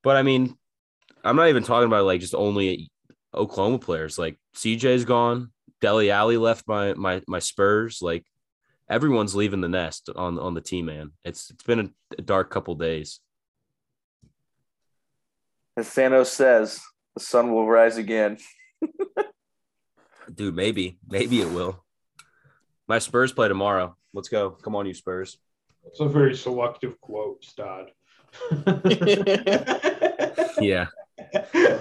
But 0.02 0.16
I 0.16 0.22
mean, 0.22 0.56
I'm 1.24 1.36
not 1.36 1.48
even 1.48 1.62
talking 1.62 1.86
about 1.86 2.04
like 2.04 2.20
just 2.20 2.34
only 2.34 2.90
Oklahoma 3.34 3.78
players. 3.78 4.18
Like 4.18 4.38
CJ's 4.56 5.04
gone. 5.04 5.52
Dele 5.80 6.10
Alli 6.10 6.36
left 6.36 6.66
my 6.66 6.94
my 6.94 7.22
my 7.26 7.38
Spurs. 7.38 8.00
Like 8.00 8.24
everyone's 8.88 9.34
leaving 9.34 9.60
the 9.60 9.68
nest 9.68 10.08
on 10.14 10.38
on 10.38 10.54
the 10.54 10.60
team, 10.60 10.86
man. 10.86 11.12
It's 11.24 11.50
it's 11.50 11.62
been 11.62 11.92
a 12.18 12.22
dark 12.22 12.50
couple 12.50 12.74
days. 12.74 13.20
As 15.76 15.88
Thanos 15.88 16.26
says, 16.26 16.80
the 17.14 17.20
sun 17.20 17.52
will 17.52 17.68
rise 17.68 17.96
again. 17.98 18.38
Dude, 20.34 20.54
maybe. 20.54 20.98
Maybe 21.08 21.40
it 21.40 21.50
will. 21.50 21.84
My 22.88 22.98
Spurs 22.98 23.32
play 23.32 23.48
tomorrow. 23.48 23.96
Let's 24.12 24.28
go. 24.28 24.50
Come 24.50 24.74
on, 24.74 24.86
you 24.86 24.94
Spurs. 24.94 25.38
It's 25.84 26.00
a 26.00 26.08
very 26.08 26.34
selective 26.34 27.00
quote, 27.00 27.44
Stod. 27.44 27.90
Yeah. 30.60 30.86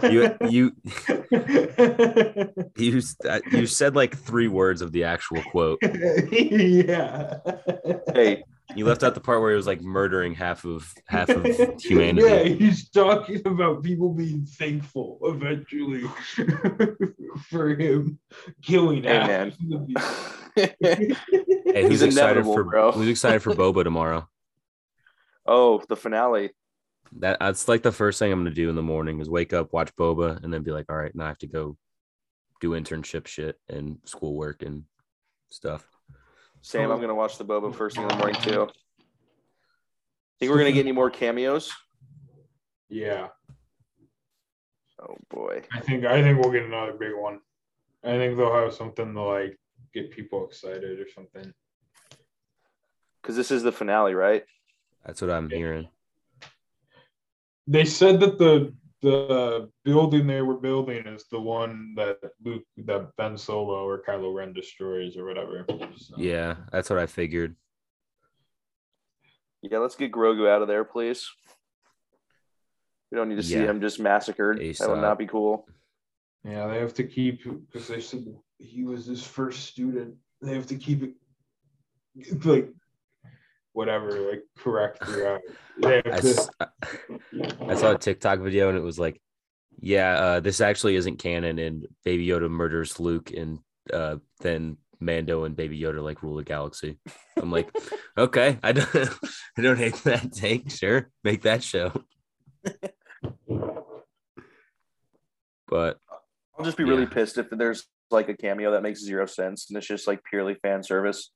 You 0.04 0.38
you 0.50 0.76
you 2.78 3.02
uh, 3.28 3.40
you 3.52 3.66
said 3.66 3.96
like 3.96 4.18
three 4.18 4.48
words 4.48 4.82
of 4.82 4.92
the 4.92 5.04
actual 5.04 5.42
quote. 5.44 5.80
yeah. 6.32 7.38
Hey, 8.14 8.44
You 8.76 8.86
left 8.86 9.04
out 9.04 9.14
the 9.14 9.20
part 9.22 9.42
where 9.42 9.52
he 9.52 9.56
was 9.58 9.68
like 9.68 9.82
murdering 9.82 10.34
half 10.34 10.66
of 10.66 10.92
half 11.08 11.30
of 11.30 11.46
humanity. 11.82 12.28
Yeah, 12.28 12.44
he's 12.44 12.90
talking 12.90 13.42
about 13.46 13.84
people 13.84 14.14
being 14.14 14.46
thankful 14.46 15.20
eventually 15.24 16.04
for 17.50 17.76
him 17.76 18.18
killing 18.64 19.04
Hey, 19.04 19.14
half 19.16 19.28
man. 19.28 19.48
of 19.50 19.58
the 19.60 19.80
people. 19.88 21.16
Hey, 21.76 21.82
who's 21.82 21.92
He's 21.92 22.02
excited 22.04 22.46
for 22.46 22.64
bro. 22.64 22.92
who's 22.94 23.10
excited 23.10 23.42
for 23.42 23.52
Boba 23.54 23.84
tomorrow? 23.84 24.28
oh, 25.46 25.82
the 25.90 25.96
finale. 25.98 26.52
That 27.20 27.38
that's 27.40 27.68
like 27.68 27.84
the 27.84 27.92
first 27.92 28.18
thing 28.20 28.32
I'm 28.32 28.40
gonna 28.40 28.52
do 28.52 28.70
in 28.70 28.76
the 28.76 28.82
morning 28.82 29.20
is 29.20 29.30
wake 29.30 29.52
up, 29.54 29.74
watch 29.74 29.94
Boba, 29.96 30.42
and 30.44 30.54
then 30.54 30.64
be 30.64 30.72
like, 30.72 30.86
all 30.90 30.96
right, 30.98 31.14
now 31.14 31.26
I 31.26 31.28
have 31.28 31.38
to 31.40 31.48
go 31.48 31.78
do 32.62 32.72
internship 32.72 33.28
shit 33.28 33.60
and 33.70 33.98
schoolwork 34.06 34.62
and 34.64 34.84
stuff. 35.50 35.86
Sam, 36.66 36.92
I'm 36.92 37.00
gonna 37.00 37.14
watch 37.14 37.38
the 37.38 37.46
Boba 37.46 37.74
first 37.74 37.96
thing 37.96 38.04
in 38.04 38.10
the 38.10 38.16
morning 38.16 38.42
too. 38.42 38.68
Think 40.40 40.52
we're 40.52 40.58
gonna 40.58 40.72
get 40.72 40.82
any 40.82 40.92
more 40.92 41.12
cameos? 41.12 41.72
Yeah, 42.90 43.28
Oh 45.00 45.18
boy. 45.30 45.62
I 45.72 45.80
think 45.80 46.06
I 46.06 46.22
think 46.22 46.40
we'll 46.40 46.52
get 46.52 46.64
another 46.64 46.94
big 46.94 47.14
one. 47.16 47.40
I 48.04 48.18
think 48.18 48.38
they'll 48.38 48.54
have 48.54 48.74
something 48.74 49.14
to 49.14 49.22
like 49.22 49.60
get 49.94 50.12
people 50.12 50.46
excited 50.46 51.00
or 51.00 51.08
something. 51.14 51.54
Because 53.22 53.36
this 53.36 53.52
is 53.52 53.64
the 53.64 53.72
finale, 53.72 54.14
right? 54.14 54.44
That's 55.06 55.22
what 55.22 55.32
I'm 55.32 55.50
hearing. 55.50 55.88
They 57.68 57.86
said 57.86 58.20
that 58.22 58.38
the 58.38 58.74
the 59.06 59.70
building 59.84 60.26
they 60.26 60.42
were 60.42 60.58
building 60.58 61.06
is 61.06 61.26
the 61.30 61.40
one 61.40 61.94
that 61.96 62.18
Luke 62.44 62.64
that 62.78 63.12
Ben 63.18 63.38
Solo 63.38 63.86
or 63.88 64.02
Kylo 64.04 64.34
Ren 64.34 64.52
destroys 64.52 65.16
or 65.16 65.26
whatever. 65.26 65.64
So- 65.96 66.16
Yeah, 66.18 66.56
that's 66.72 66.90
what 66.90 66.98
I 66.98 67.06
figured. 67.06 67.56
Yeah, 69.62 69.78
let's 69.78 69.96
get 69.96 70.12
Grogu 70.12 70.50
out 70.50 70.64
of 70.64 70.68
there, 70.68 70.84
please. 70.84 71.30
We 73.12 73.18
don't 73.18 73.30
need 73.30 73.36
to 73.36 73.44
see 73.44 73.54
Yeah. 73.56 73.66
him 73.70 73.80
just 73.80 74.00
massacred. 74.00 74.58
That 74.58 74.90
would 74.90 75.02
not 75.02 75.20
be 75.20 75.28
cool. 75.28 75.68
Yeah, 76.44 76.68
they 76.68 76.80
have 76.80 76.96
to 76.96 77.04
keep 77.04 77.44
because 77.44 77.88
they 77.88 78.02
said 78.02 78.26
he 78.58 78.84
was 78.84 79.06
his 79.06 79.26
first 79.26 79.66
student. 79.68 80.16
They 80.42 80.56
have 80.56 80.68
to 80.68 80.76
keep 80.78 81.04
it 81.04 81.14
like 82.44 82.72
whatever, 83.76 84.32
like 84.32 84.44
correct 84.58 85.04
throughout. 85.06 85.42
They 85.82 86.00
I, 86.06 86.20
to, 86.20 86.30
s- 86.30 86.50
I 87.68 87.76
saw 87.76 87.92
a 87.92 87.98
TikTok 87.98 88.40
video 88.40 88.70
and 88.70 88.78
it 88.78 88.82
was 88.82 88.98
like, 88.98 89.22
yeah, 89.80 90.14
uh, 90.14 90.40
this 90.40 90.62
actually 90.62 90.96
isn't 90.96 91.18
canon, 91.20 91.60
and 91.60 91.86
Baby 92.06 92.26
Yoda 92.28 92.50
murders 92.50 93.00
Luke, 93.00 93.32
and 93.32 93.60
uh, 93.94 94.16
then 94.40 94.78
Mando 95.02 95.44
and 95.44 95.56
Baby 95.56 95.80
Yoda 95.80 96.02
like 96.02 96.24
rule 96.24 96.38
the 96.38 96.44
galaxy. 96.44 96.98
I'm 97.38 97.52
like, 97.52 97.70
okay, 98.18 98.58
I 98.64 98.72
don't, 98.72 98.96
I 99.58 99.62
don't 99.62 99.78
hate 99.78 99.96
that 100.06 100.32
take. 100.32 100.72
Sure, 100.72 101.12
make 101.24 101.42
that 101.44 101.62
show. 101.62 101.92
But 105.68 105.98
I'll 106.58 106.64
just 106.64 106.78
be 106.78 106.84
really 106.86 107.06
pissed 107.06 107.38
if 107.38 107.50
there's 107.50 107.86
like 108.12 108.30
a 108.30 108.38
cameo 108.38 108.72
that 108.72 108.84
makes 108.84 109.02
zero 109.02 109.26
sense 109.26 109.66
and 109.70 109.78
it's 109.78 109.88
just 109.88 110.08
like 110.08 110.24
purely 110.24 110.54
fan 110.56 110.84
service. 110.84 111.32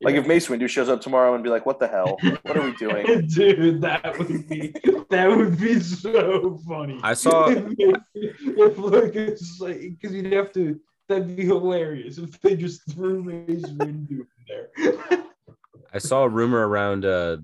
Like 0.00 0.14
if 0.14 0.26
Mace 0.28 0.46
Windu 0.46 0.68
shows 0.68 0.88
up 0.88 1.00
tomorrow 1.00 1.34
and 1.34 1.42
be 1.42 1.50
like, 1.50 1.66
"What 1.66 1.80
the 1.80 1.88
hell? 1.88 2.18
What 2.42 2.56
are 2.56 2.62
we 2.62 2.72
doing?" 2.76 3.26
Dude, 3.34 3.80
that 3.80 4.16
would 4.16 4.48
be 4.48 4.72
that 5.10 5.28
would 5.28 5.58
be 5.58 5.80
so 5.80 6.60
funny. 6.68 7.00
I 7.02 7.14
saw- 7.14 7.48
if, 7.48 8.02
if 8.14 8.78
like 8.78 9.16
it's 9.16 9.60
like 9.60 9.80
because 9.80 10.14
you'd 10.14 10.32
have 10.32 10.52
to 10.52 10.80
that'd 11.08 11.34
be 11.36 11.44
hilarious 11.44 12.18
if 12.18 12.40
they 12.40 12.54
just 12.54 12.88
threw 12.92 13.24
Mace 13.24 13.64
Windu 13.64 14.20
in 14.20 14.26
there. 14.46 15.24
I 15.92 15.98
saw 15.98 16.22
a 16.24 16.28
rumor 16.28 16.68
around 16.68 17.04
uh, 17.04 17.38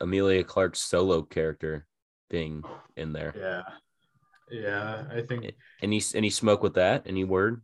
Emilia 0.00 0.44
Clarke's 0.44 0.80
solo 0.80 1.22
character 1.22 1.86
being 2.28 2.64
in 2.96 3.12
there. 3.14 3.32
yeah, 3.38 3.62
yeah, 4.60 5.04
I 5.10 5.22
think 5.22 5.52
Any 5.80 6.02
any 6.14 6.28
smoke 6.28 6.62
with 6.62 6.74
that? 6.74 7.04
Any 7.06 7.24
word? 7.24 7.62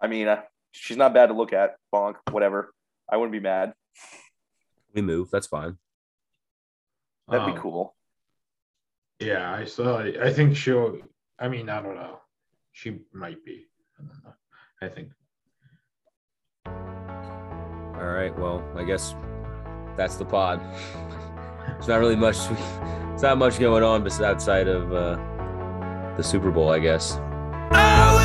I 0.00 0.06
mean, 0.06 0.28
uh, 0.28 0.42
she's 0.70 0.96
not 0.96 1.12
bad 1.14 1.28
to 1.28 1.32
look 1.32 1.52
at. 1.52 1.76
Bonk, 1.92 2.16
whatever. 2.30 2.72
I 3.08 3.16
wouldn't 3.16 3.32
be 3.32 3.40
mad. 3.40 3.74
We 4.94 5.02
move. 5.02 5.30
That's 5.30 5.46
fine. 5.46 5.76
That'd 7.28 7.46
um, 7.48 7.54
be 7.54 7.60
cool. 7.60 7.94
Yeah, 9.20 9.52
I 9.52 9.64
saw. 9.64 9.98
I 9.98 10.32
think 10.32 10.56
she'll. 10.56 10.98
I 11.38 11.48
mean, 11.48 11.68
I 11.68 11.82
don't 11.82 11.96
know. 11.96 12.20
She 12.72 12.98
might 13.12 13.44
be. 13.44 13.66
I 13.98 14.02
don't 14.02 14.24
know. 14.24 14.34
I 14.82 14.88
think. 14.88 15.08
All 17.98 18.12
right. 18.12 18.36
Well, 18.38 18.64
I 18.76 18.84
guess 18.84 19.14
that's 19.96 20.16
the 20.16 20.24
pod. 20.24 20.60
It's 21.78 21.88
not 21.88 21.98
really 21.98 22.16
much. 22.16 22.36
It's 23.12 23.22
not 23.22 23.38
much 23.38 23.58
going 23.58 23.82
on 23.82 24.04
besides 24.04 24.22
outside 24.22 24.68
of 24.68 24.92
uh, 24.92 25.16
the 26.16 26.22
Super 26.22 26.50
Bowl, 26.50 26.70
I 26.70 26.78
guess. 26.78 27.18
I 27.72 28.16